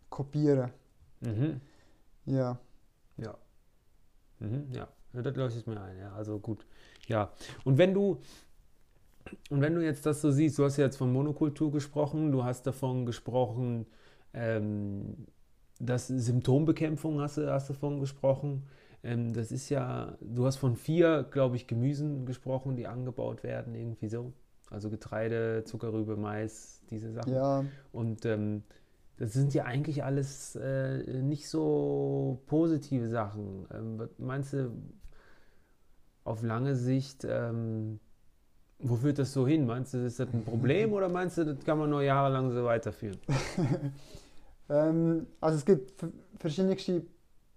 [0.09, 0.71] kopieren.
[1.21, 1.61] Mhm.
[2.25, 2.59] Ja.
[3.17, 3.35] Ja.
[4.39, 4.87] Mhm, ja.
[5.13, 6.13] ja, das leuchtet mir ein, ja.
[6.13, 6.65] Also gut.
[7.07, 7.31] Ja.
[7.63, 8.19] Und wenn du
[9.49, 12.43] und wenn du jetzt das so siehst, du hast ja jetzt von Monokultur gesprochen, du
[12.43, 13.85] hast davon gesprochen,
[14.33, 15.27] ähm,
[15.79, 18.63] dass Symptombekämpfung hast du, hast davon gesprochen.
[19.03, 23.75] Ähm, das ist ja, du hast von vier, glaube ich, Gemüsen gesprochen, die angebaut werden,
[23.75, 24.33] irgendwie so.
[24.69, 27.33] Also Getreide, Zuckerrübe, Mais, diese Sachen.
[27.33, 28.63] Ja, Und ähm,
[29.17, 33.67] das sind ja eigentlich alles äh, nicht so positive Sachen.
[33.73, 34.71] Ähm, meinst du,
[36.23, 37.99] auf lange Sicht, ähm,
[38.79, 39.65] wo führt das so hin?
[39.65, 42.63] Meinst du, ist das ein Problem oder meinst du, das kann man nur jahrelang so
[42.65, 43.19] weiterführen?
[44.69, 47.01] Ähm, also es gibt v- verschiedenste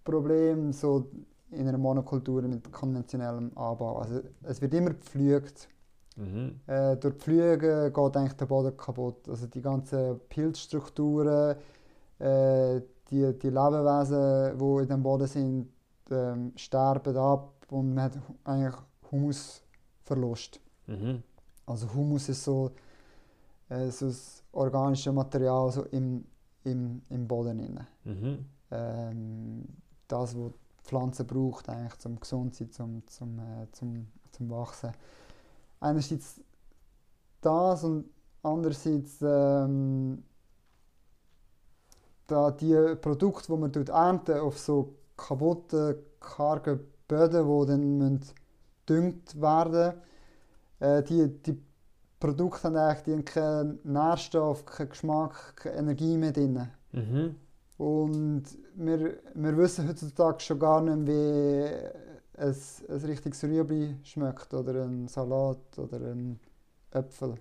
[0.04, 1.10] Probleme so
[1.50, 3.98] in einer Monokultur mit konventionellem Anbau.
[3.98, 5.68] Also es wird immer gepflügt.
[6.16, 6.60] Mhm.
[6.66, 9.28] Äh, durch die Pflüge geht eigentlich der Boden kaputt.
[9.28, 11.56] Also die ganzen Pilzstrukturen,
[12.18, 12.80] äh,
[13.10, 15.68] die, die Lebewesen, die in dem Boden sind,
[16.10, 18.80] ähm, sterben ab und man hat eigentlich
[19.10, 20.60] Humusverlust.
[20.86, 21.22] Mhm.
[21.66, 22.72] Also Humus ist so,
[23.68, 26.24] äh, so das organische Material so im,
[26.64, 27.58] im, im Boden.
[27.58, 27.80] Drin.
[28.04, 28.44] Mhm.
[28.70, 29.64] Ähm,
[30.08, 34.50] das, was die Pflanze braucht, eigentlich zum gesund zu sein, zum, zum, äh, zum, zum
[34.50, 34.92] Wachsen.
[35.80, 36.40] Einerseits
[37.40, 38.04] das und
[38.42, 40.22] andererseits ähm,
[42.26, 48.34] da die Produkte, die man dort ernten, auf so kaputten, kargen Böden, die dann müssen
[48.86, 49.94] gedüngt werden
[50.80, 51.62] äh, die, die
[52.18, 56.68] Produkte haben eigentlich die haben keinen Nährstoff, keinen Geschmack, keine Energie mehr drin.
[56.92, 57.36] Mhm.
[57.78, 61.64] Und wir, wir wissen heutzutage schon gar nicht, wie
[62.40, 62.56] ein,
[62.88, 66.40] ein richtiges Rüebli schmeckt oder ein Salat oder ein
[66.90, 67.34] Äpfel.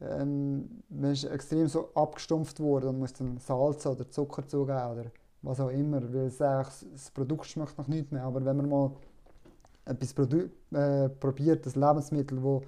[0.00, 5.04] Ähm, man ist extrem so abgestumpft worden und muss dann Salz oder Zucker zugeben oder
[5.42, 8.24] was auch immer, weil es das Produkt schmeckt noch nicht mehr.
[8.24, 8.90] Aber wenn man mal
[9.84, 12.62] etwas produ- äh, probiert, das Lebensmittel, wo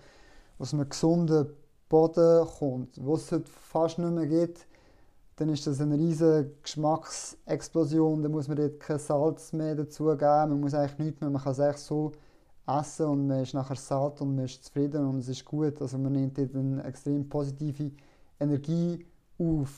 [0.58, 1.46] aus einem gesunden
[1.88, 4.66] Boden kommt, wo es heute fast nicht mehr gibt,
[5.40, 8.22] dann ist das eine riesige Geschmacksexplosion.
[8.22, 10.50] Da muss man dort kein Salz mehr dazugeben.
[10.50, 11.30] Man muss eigentlich nichts mehr.
[11.30, 12.12] Man kann es echt so
[12.66, 15.80] essen und man ist nachher satt und man ist zufrieden und es ist gut.
[15.80, 17.90] Also man nimmt dort eine extrem positive
[18.38, 19.06] Energie
[19.38, 19.70] auf.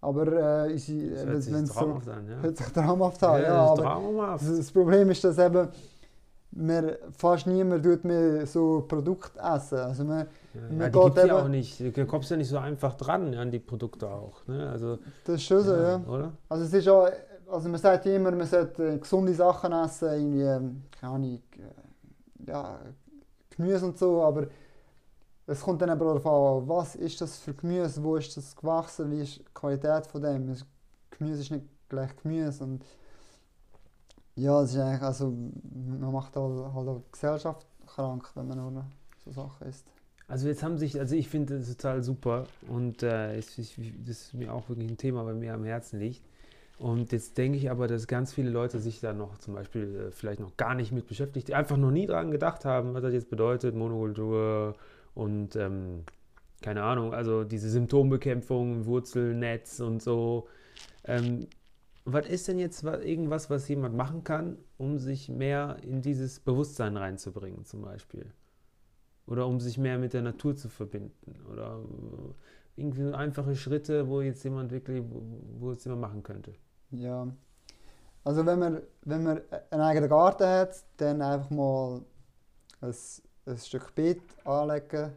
[0.00, 0.26] Aber
[0.66, 2.36] äh, unsere, Das äh, wenn es so an, ja.
[2.42, 4.44] hört sich traumhaft an, ja, ist aber traumhaft.
[4.44, 5.68] das, das Problem ist, dass eben
[6.58, 9.78] wir, fast niemand tut mehr so Produkte essen.
[9.78, 11.96] Also man, Ja, man ja, die gibt ja auch nicht.
[11.96, 14.46] Du kommst ja nicht so einfach dran an die Produkte auch.
[14.46, 14.68] Ne?
[14.68, 16.00] Also, das ist schon so, ja.
[16.06, 16.32] Oder?
[16.48, 17.08] Also es ist auch,
[17.48, 22.50] also man sagt immer, man sollte äh, gesunde Sachen essen, irgendwie, ähm, keine Ahnung, äh,
[22.50, 22.78] ja,
[23.50, 24.46] Gemüse und so, aber
[25.46, 26.26] es kommt dann aber darauf
[26.62, 30.22] an, was ist das für Gemüse, wo ist das gewachsen, wie ist die Qualität von
[30.22, 30.56] dem.
[31.10, 32.84] Gemüse ist nicht gleich Gemüse und
[34.36, 35.34] ja, es ist eigentlich, also
[35.74, 38.84] man macht halt, halt auch Gesellschaft krank, wenn man nur
[39.24, 39.86] so Sachen isst.
[40.28, 44.22] Also jetzt haben sich, also ich finde das total super und äh, es ist, das
[44.22, 46.22] ist mir auch wirklich ein Thema, bei mir am Herzen liegt.
[46.78, 50.10] Und jetzt denke ich aber, dass ganz viele Leute sich da noch zum Beispiel äh,
[50.10, 53.14] vielleicht noch gar nicht mit beschäftigt, die einfach noch nie dran gedacht haben, was das
[53.14, 54.74] jetzt bedeutet, Monokultur
[55.14, 56.02] und ähm,
[56.60, 60.48] keine Ahnung, also diese Symptombekämpfung, Wurzelnetz und so.
[61.04, 61.46] Ähm,
[62.06, 66.40] was ist denn jetzt wa- irgendwas, was jemand machen kann, um sich mehr in dieses
[66.40, 68.32] Bewusstsein reinzubringen, zum Beispiel?
[69.26, 71.36] Oder um sich mehr mit der Natur zu verbinden?
[71.52, 75.02] Oder äh, irgendwie einfache Schritte, wo jetzt jemand wirklich,
[75.60, 76.54] wo es jemand machen könnte?
[76.90, 77.28] Ja.
[78.24, 82.02] Also wenn man, wenn man einen eigenen Garten hat, dann einfach mal
[82.82, 82.94] ein,
[83.46, 85.12] ein Stück Beet anlegen,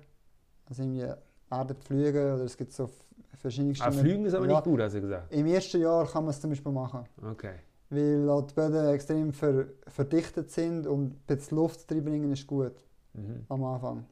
[0.68, 1.08] also irgendwie
[1.52, 2.90] Erde pflügen oder es gibt so
[3.38, 5.34] verschiedene Ah, Flügen ist aber ja, nicht gut, hast du gesagt.
[5.34, 7.55] Im ersten Jahr kann man es zum Beispiel machen, Okay.
[7.89, 12.73] weil halt die Böden extrem ver, verdichtet sind und ein bisschen Luft reinbringen ist gut
[13.13, 13.45] Mhm.
[13.49, 14.05] am Anfang.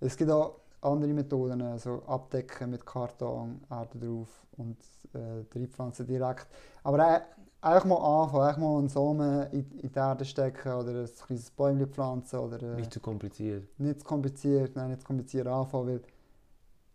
[0.00, 4.76] Es gibt auch andere Methoden, also abdecken mit Karton, Erde drauf und
[5.14, 6.46] äh, Treibpflanzen direkt.
[6.82, 7.20] Aber äh,
[7.62, 11.50] einfach mal anfangen, einfach mal einen Samen in, in die Erde stecken oder ein kleines
[11.50, 13.66] Bäumchen pflanzen oder äh, Nicht zu kompliziert.
[13.78, 16.00] nicht zu kompliziert, nein, nicht zu kompliziert anfangen, weil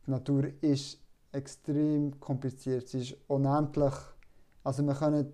[0.05, 0.99] die Natur ist
[1.31, 2.87] extrem kompliziert.
[2.87, 3.93] Sie ist unendlich.
[4.63, 5.33] Also wir können,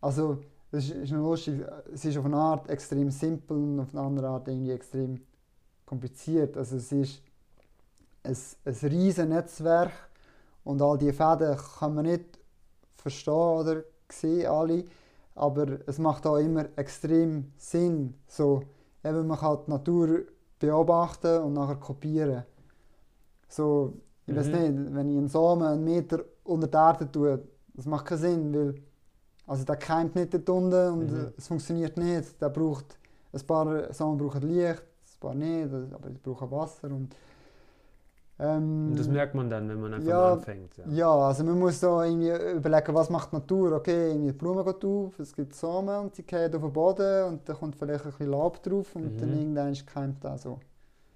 [0.00, 0.38] also
[0.70, 1.62] das ist, ist lustig,
[1.92, 5.20] es ist auf eine Art extrem simpel und auf eine andere Art irgendwie extrem
[5.84, 6.56] kompliziert.
[6.56, 7.22] Also es ist
[8.22, 9.92] ein, ein riesen Netzwerk
[10.64, 12.38] und all diese Fäden kann man nicht
[12.94, 14.84] verstehen oder sehen alle,
[15.34, 18.14] aber es macht auch immer extrem Sinn.
[18.28, 18.62] So,
[19.02, 20.20] eben, man kann die Natur
[20.58, 22.44] beobachten und nachher kopieren.
[23.50, 23.94] So,
[24.26, 24.52] ich weiß Mhm.
[24.52, 27.42] nicht, wenn ich einen Samen einen Meter unter die Erde tue,
[27.74, 28.76] das macht keinen Sinn, weil
[29.46, 31.32] also der keimt nicht dort unten und Mhm.
[31.38, 32.40] es funktioniert nicht.
[32.42, 32.98] Der braucht,
[33.32, 37.16] ein paar Samen brauchen Licht, ein paar nicht, aber die brauchen Wasser und
[38.38, 40.76] ähm, das merkt man dann, wenn man einfach ja, anfängt.
[40.78, 40.84] Ja.
[40.86, 43.72] ja, also man muss da irgendwie überlegen, was macht die Natur.
[43.72, 47.24] Okay, irgendwie die Blume geht auf, es gibt Samen und sie fallen auf den Boden
[47.28, 49.20] und dann kommt vielleicht ein bisschen Laub drauf und Mhm.
[49.20, 50.58] dann irgendwann keimt das so.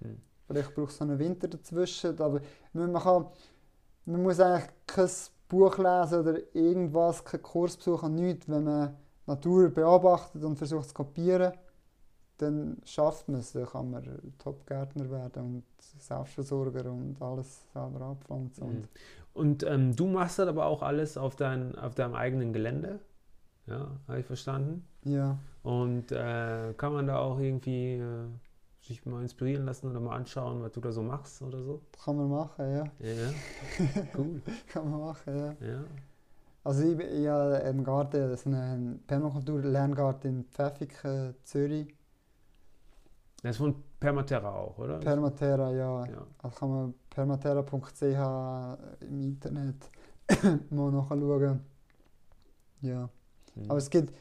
[0.01, 0.21] Mhm.
[0.47, 2.39] Vielleicht braucht es einen Winter dazwischen, aber
[2.73, 3.25] man, kann,
[4.05, 5.09] man muss eigentlich kein
[5.47, 8.47] Buch lesen oder irgendwas, keinen Kurs besuchen, nichts.
[8.47, 11.53] Wenn man Natur beobachtet und versucht zu kopieren,
[12.37, 13.53] dann schafft man es.
[13.53, 14.03] Dann kann man
[14.37, 15.63] Top-Gärtner werden und
[15.99, 18.67] Selbstversorger und alles selber abpflanzen.
[18.67, 18.83] Mhm.
[19.33, 22.99] Und ähm, du machst das aber auch alles auf, dein, auf deinem eigenen Gelände.
[23.67, 24.87] Ja, habe ich verstanden.
[25.03, 25.37] Ja.
[25.63, 28.27] Und äh, kann man da auch irgendwie äh,
[28.85, 31.81] sich mal inspirieren lassen oder mal anschauen, was du da so machst oder so?
[32.03, 32.83] Kann man machen, ja.
[32.99, 33.29] Ja, ja.
[34.17, 34.41] cool.
[34.67, 35.67] Kann man machen, ja.
[35.67, 35.83] Ja.
[36.63, 41.93] Also ich, bin- ich habe einen Garten, das ist ein Permakultur-Lerngarten in Pfäffiken, Zürich.
[43.41, 44.97] Das ist von Permaterra auch, oder?
[44.99, 46.05] Permaterra, ja.
[46.05, 46.27] ja.
[46.39, 49.89] Also kann man permaterra.ch im Internet
[50.71, 51.59] mal nachschauen.
[52.81, 53.09] Ja.
[53.55, 53.63] Mhm.
[53.69, 54.13] Aber es gibt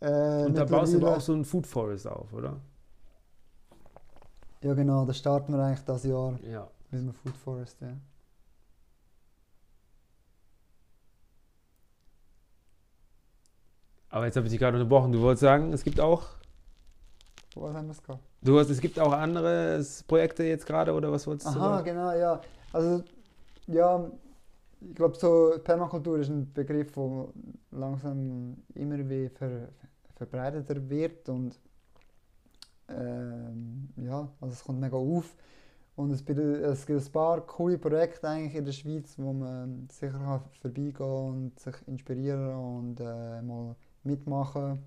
[0.00, 2.60] äh, Und da baust du aber auch so ein Food Forest auf, oder?
[4.60, 6.68] Ja genau, da starten wir eigentlich das Jahr Ja.
[6.90, 7.96] mit dem Food Forest, ja.
[14.10, 15.12] Aber jetzt habe ich dich gerade unterbrochen.
[15.12, 16.24] Du wolltest sagen, es gibt auch,
[17.54, 18.22] Wo haben wir es gehabt?
[18.42, 21.58] du hast, es gibt auch andere Projekte jetzt gerade oder was wolltest du?
[21.60, 22.40] Aha, genau, ja.
[22.72, 23.04] Also,
[23.66, 24.10] ja,
[24.80, 27.28] ich glaube, so Permakultur ist ein Begriff, der
[27.72, 29.68] langsam immer wie ver,
[30.16, 31.58] verbreiteter wird und
[32.88, 35.36] ähm, ja, also es kommt mega auf.
[35.96, 40.12] Und es, es gibt ein paar coole Projekte eigentlich in der Schweiz, wo man sicher
[40.12, 43.74] kann vorbeigehen und sich inspirieren und äh, mal
[44.04, 44.84] mitmachen.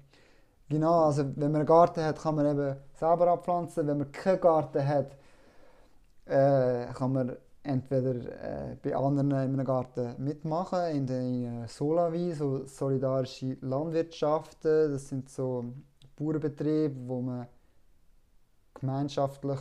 [0.69, 3.85] Genau, also wenn man einen Garten hat, kann man eben selber abpflanzen.
[3.87, 5.17] Wenn man keinen Garten hat,
[6.25, 12.65] äh, kann man entweder äh, bei anderen in einem Garten mitmachen, in den Solavi, so
[12.65, 14.93] solidarische Landwirtschaften.
[14.93, 15.65] Das sind so
[16.15, 17.47] Bauernbetriebe, wo man
[18.81, 19.59] gemeinschaftlich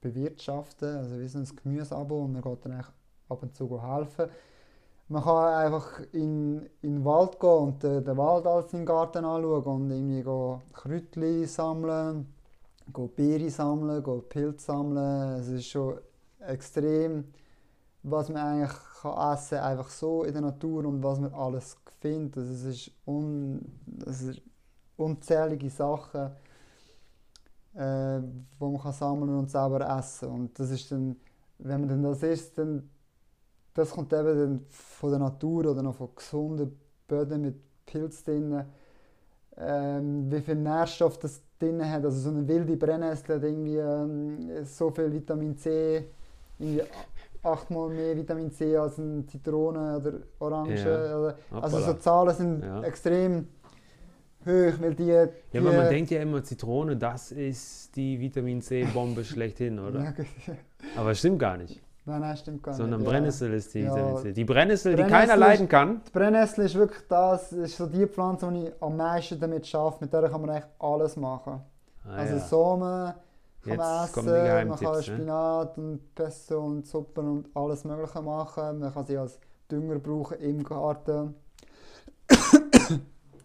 [0.00, 2.84] bewirtschaften, also wie so ein Gemüseabo und man geht dann
[3.28, 4.28] ab und zu helfen.
[5.08, 9.24] Man kann einfach in, in den Wald gehen und den, den Wald als seinen Garten
[9.24, 10.22] anschauen und irgendwie
[10.72, 12.32] Kräutchen sammeln,
[12.92, 15.40] go Beeren sammeln, Pilze sammeln.
[15.40, 15.98] Es ist schon
[16.40, 17.24] extrem,
[18.02, 22.38] was man eigentlich kann essen einfach so in der Natur und was man alles findet.
[22.38, 23.60] Also es ist, un,
[24.06, 24.42] es ist
[24.96, 26.30] unzählige Sachen,
[27.76, 28.20] äh,
[28.58, 30.28] wo man kann sammeln und selber essen.
[30.30, 31.16] Und das ist dann,
[31.58, 32.88] wenn man dann das isst, dann
[33.74, 38.64] das kommt eben dann von der Natur oder noch von gesunden Böden mit Pilz drin.
[39.56, 42.04] Ähm, wie viel Nährstoff das drin hat.
[42.04, 46.04] Also so eine wilde Brennnessel hat irgendwie ähm, so viel Vitamin C,
[46.58, 46.82] irgendwie
[47.42, 50.84] achtmal mehr Vitamin C als eine Zitrone oder Orange.
[50.84, 51.34] Ja.
[51.60, 51.80] Also Hoppala.
[51.80, 52.82] so Zahlen sind Ja.
[52.82, 53.48] extrem
[54.46, 55.04] hoch, weil die...
[55.06, 60.14] Ja, die aber man denkt ja immer, Zitrone, das ist die Vitamin C-Bombe schlechthin, oder?
[60.96, 61.80] Aber es stimmt gar nicht.
[62.06, 63.06] Nein, nein, stimmt gar Sondern nicht.
[63.06, 63.12] ja.
[63.12, 63.94] Brennnessel ist die Ja.
[63.94, 64.32] Vitamin C.
[64.32, 66.02] Die Brennnessel, die keiner leiden kann.
[66.06, 69.98] Die Brennnessel ist wirklich das, ist so die Pflanze, die ich am meisten damit schaffe.
[70.04, 71.60] Mit der kann man eigentlich alles machen.
[72.06, 72.40] Ah, also ja.
[72.40, 73.14] Samen
[73.64, 75.02] kann man essen, man kann ne?
[75.02, 78.80] Spinat und Pesto und Suppen und alles mögliche machen.
[78.80, 79.38] Man kann sie als
[79.70, 81.34] Dünger brauchen im Garten.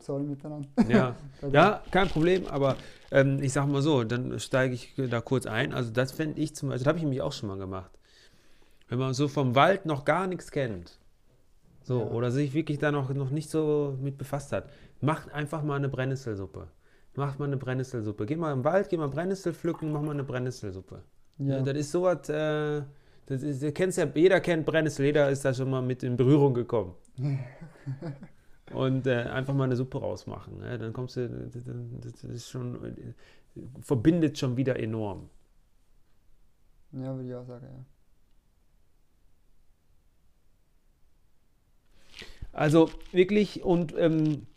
[0.09, 0.67] Sorry miteinander.
[0.87, 1.15] Ja.
[1.51, 2.77] ja, kein Problem, aber
[3.11, 5.71] ähm, ich sag mal so, dann steige ich da kurz ein.
[5.71, 7.91] Also das fände ich zum Beispiel, das habe ich nämlich auch schon mal gemacht.
[8.87, 10.97] Wenn man so vom Wald noch gar nichts kennt,
[11.83, 12.05] so, Ja.
[12.07, 15.89] oder sich wirklich da noch, noch nicht so mit befasst hat, macht einfach mal eine
[15.89, 16.67] Brennnesselsuppe.
[17.15, 18.25] Macht mal eine Brennnesselsuppe.
[18.25, 21.03] Geh mal im Wald, geh mal Brennnessel pflücken, mach mal eine Brennnesselsuppe.
[21.37, 21.57] Ja.
[21.57, 21.61] Ja.
[21.61, 22.81] das ist sowas, äh,
[23.27, 26.55] das ist, du kennst ja, jeder kennt Brennnessleder, ist da schon mal mit in Berührung
[26.55, 26.95] gekommen.
[28.73, 30.59] Und äh, einfach mal eine Suppe rausmachen.
[30.59, 30.77] Ne?
[30.77, 32.77] Dann kommst du, das, ist schon,
[33.81, 35.29] verbindet schon wieder enorm.
[36.91, 37.85] Ja, würde ich auch sagen, ja.
[42.51, 44.47] Also wirklich und ähm,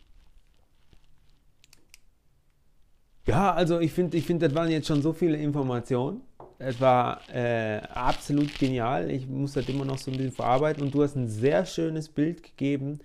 [3.25, 6.21] ja, also ich finde, ich finde, das waren jetzt schon so viele Informationen.
[6.59, 9.09] Es war äh, absolut genial.
[9.11, 12.09] Ich muss das immer noch so ein bisschen verarbeiten und du hast ein sehr schönes
[12.09, 12.99] Bild gegeben,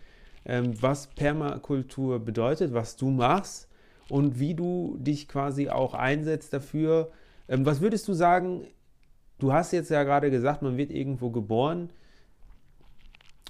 [0.48, 3.68] was Permakultur bedeutet, was du machst
[4.08, 7.10] und wie du dich quasi auch einsetzt dafür.
[7.48, 8.66] Ähm, was würdest du sagen?
[9.38, 11.90] Du hast jetzt ja gerade gesagt, man wird irgendwo geboren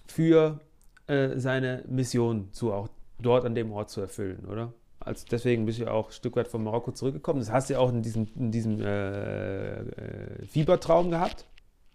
[0.07, 0.61] für
[1.07, 2.89] äh, seine Mission zu auch
[3.21, 4.73] dort an dem Ort zu erfüllen, oder?
[5.01, 7.41] Also deswegen bist du ja auch ein Stück weit von Marokko zurückgekommen.
[7.41, 11.47] Das hast du ja auch in diesem, in diesem äh, äh, Fiebertraum gehabt.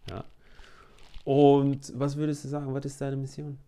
[0.09, 0.23] Ja.
[1.23, 3.59] Und was würdest du sagen, was ist deine Mission?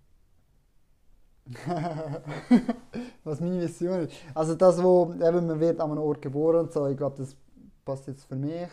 [3.23, 4.13] Was meine Mission ist.
[4.33, 7.35] Also das, wo eben, man wird an einem Ort geboren und so, ich glaube, das
[7.83, 8.67] passt jetzt für mich.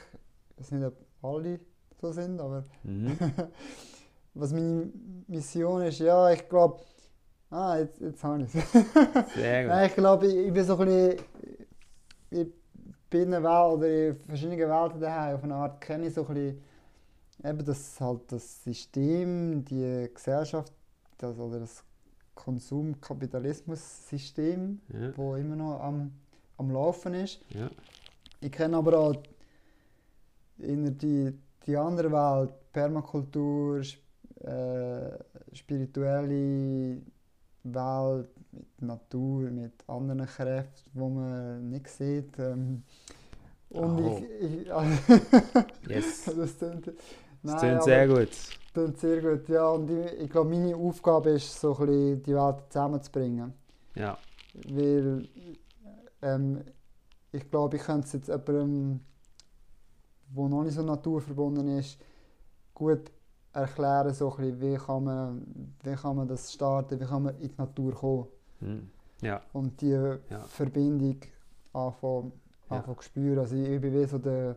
[0.50, 1.60] Ich weiß nicht, ob alle
[2.00, 3.16] so sind, aber Mhm.
[4.34, 4.90] was meine
[5.26, 6.80] Mission ist, ja, ich glaube,
[7.50, 8.72] ah, jetzt, jetzt habe ich es.
[9.34, 9.72] Sehr gut.
[9.72, 11.24] Nein, ich glaube, ich, ich bin so ein bisschen,
[12.30, 12.46] ich
[13.10, 15.36] bin in einer Welt oder in verschiedenen Welten daheim.
[15.36, 16.62] Auf eine Art kenne ich so ein bisschen
[17.44, 20.72] eben das, halt das System, die Gesellschaft,
[21.18, 21.84] das, oder das
[22.34, 26.12] Konsumkapitalismus-System, Ja, wo immer noch am,
[26.58, 27.40] am Laufen ist.
[27.50, 27.70] ja,
[28.40, 29.14] Ich kenne aber auch
[30.58, 31.32] in die,
[31.66, 35.18] die andere Welt, Permakultur, äh,
[35.52, 37.00] spirituelle
[37.64, 42.38] Welt mit Natur, mit anderen Kräften, die man nicht sieht.
[42.38, 42.82] Ähm,
[43.70, 44.22] und Oh.
[44.40, 44.66] ich, ich
[45.88, 46.24] yes.
[46.24, 46.70] das Das
[47.42, 48.28] nein, klingt aber- sehr gut.
[48.72, 49.48] Klingt sehr gut.
[49.48, 53.52] Ja, und ich, ich glaube, meine Aufgabe ist, so ein bisschen die Welt zusammenzubringen.
[53.94, 54.18] Ja,
[54.68, 55.28] Weil
[56.22, 56.62] ähm,
[57.32, 59.00] ich glaube, ich könnte es jetzt jemandem,
[60.34, 61.98] der noch nicht so naturverbunden ist,
[62.74, 63.10] gut
[63.52, 67.34] erklären, so ein bisschen, wie, kann man, wie kann man das starten, wie kann man
[67.40, 68.26] in die Natur kommen
[68.60, 68.90] hm.
[69.20, 70.16] ja, und die
[70.46, 71.20] Verbindung
[71.72, 72.32] anfangen,
[72.70, 72.76] Ja.
[72.78, 73.38] anfangen zu spüren.
[73.40, 74.56] Also ich, ich bin wie so der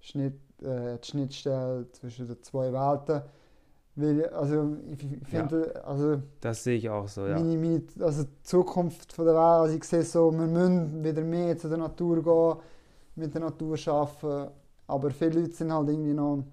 [0.00, 3.22] Schnitt, äh, die Schnittstelle zwischen den zwei Welten.
[3.96, 7.38] Weil, also ich, finde, also das sehe ich auch so, ja.
[7.38, 11.22] meine, meine, also die Zukunft von der Welt, also ich sehe so, wir müssen wieder
[11.22, 12.62] mehr zu der Natur gehen,
[13.14, 14.52] mit der Natur arbeiten,
[14.86, 16.44] aber viele Leute sind halt irgendwie noch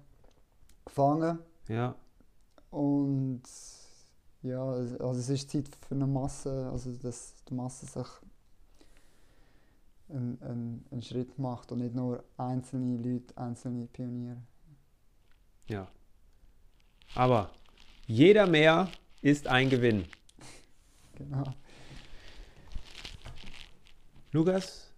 [0.86, 1.38] gefangen
[1.68, 1.94] Ja,
[2.70, 3.42] und
[4.40, 8.06] ja, also es ist Zeit für eine Masse, also dass die Masse sich
[10.08, 14.38] einen, einen, einen Schritt macht und nicht nur einzelne Leute, einzelne Pioniere.
[15.66, 15.86] ja.
[17.14, 17.50] Aber
[18.06, 18.88] jeder mehr
[19.22, 20.04] ist ein Gewinn.
[21.16, 21.44] Genau.
[24.32, 24.90] Lukas,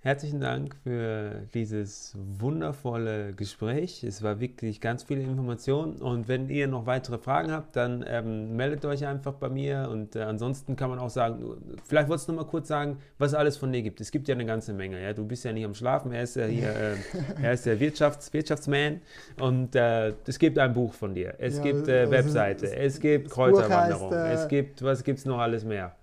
[0.00, 4.04] herzlichen Dank für dieses wundervolle Gespräch.
[4.04, 5.96] Es war wirklich ganz viele Informationen.
[6.00, 9.88] Und wenn ihr noch weitere Fragen habt, dann ähm, meldet euch einfach bei mir.
[9.90, 11.42] Und äh, ansonsten kann man auch sagen,
[11.84, 14.00] vielleicht wolltest du noch mal kurz sagen, was es alles von dir gibt.
[14.00, 15.02] Es gibt ja eine ganze Menge.
[15.02, 15.12] Ja?
[15.12, 16.12] Du bist ja nicht am Schlafen.
[16.12, 16.94] Er ist ja hier, äh,
[17.42, 19.00] er ist der Wirtschafts Wirtschaftsman.
[19.40, 21.34] Und äh, es gibt ein Buch von dir.
[21.38, 22.66] Es Ja, gibt äh, also Webseite.
[22.66, 24.12] das- es gibt Kräuterwanderung.
[24.14, 25.94] heißt, äh, es gibt, was gibt es noch alles mehr?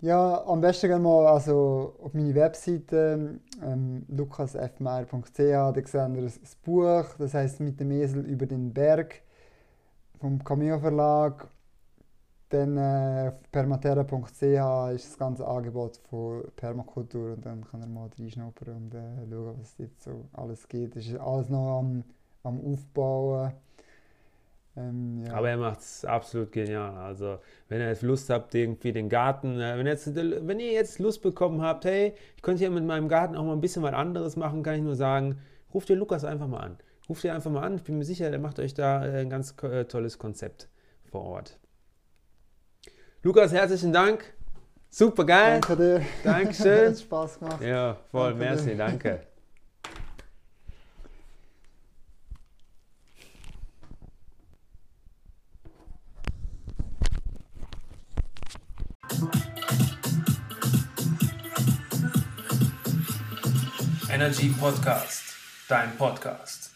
[0.00, 6.54] Ja, am besten gehen wir also auf meine Webseite ähm, lukasfmeier.ch, da seht ihr das
[6.62, 9.22] Buch, das heißt «Mit dem Esel über den Berg»
[10.20, 11.48] vom Cameo Verlag.
[12.50, 14.40] Dann äh, auf permaterra.ch
[14.94, 19.58] ist das ganze Angebot von Permakultur und dann kann ihr mal reinschnuppern und äh, schauen,
[19.58, 20.94] was es jetzt so alles geht.
[20.94, 22.04] Es ist alles noch am,
[22.44, 23.52] am Aufbauen.
[24.78, 25.34] Ähm, ja.
[25.34, 26.96] Aber er macht es absolut genial.
[26.96, 30.98] Also, wenn ihr jetzt Lust habt, irgendwie den Garten, äh, wenn, jetzt, wenn ihr jetzt
[30.98, 33.94] Lust bekommen habt, hey, ich könnte ja mit meinem Garten auch mal ein bisschen was
[33.94, 35.38] anderes machen, kann ich nur sagen,
[35.74, 36.78] ruft den Lukas einfach mal an.
[37.08, 39.30] Ruft ihr einfach mal an, ich bin mir sicher, der macht euch da äh, ein
[39.30, 40.68] ganz äh, tolles Konzept
[41.10, 41.58] vor Ort.
[43.22, 44.32] Lukas, herzlichen Dank.
[44.90, 45.60] Super geil.
[45.60, 46.02] Danke dir.
[46.22, 46.88] Dankeschön.
[46.90, 47.62] Hat Spaß gemacht.
[47.62, 48.76] Ja, voll, Danke merci, dir.
[48.76, 49.27] danke.
[64.20, 65.36] Energy Podcast,
[65.68, 66.67] dein Podcast.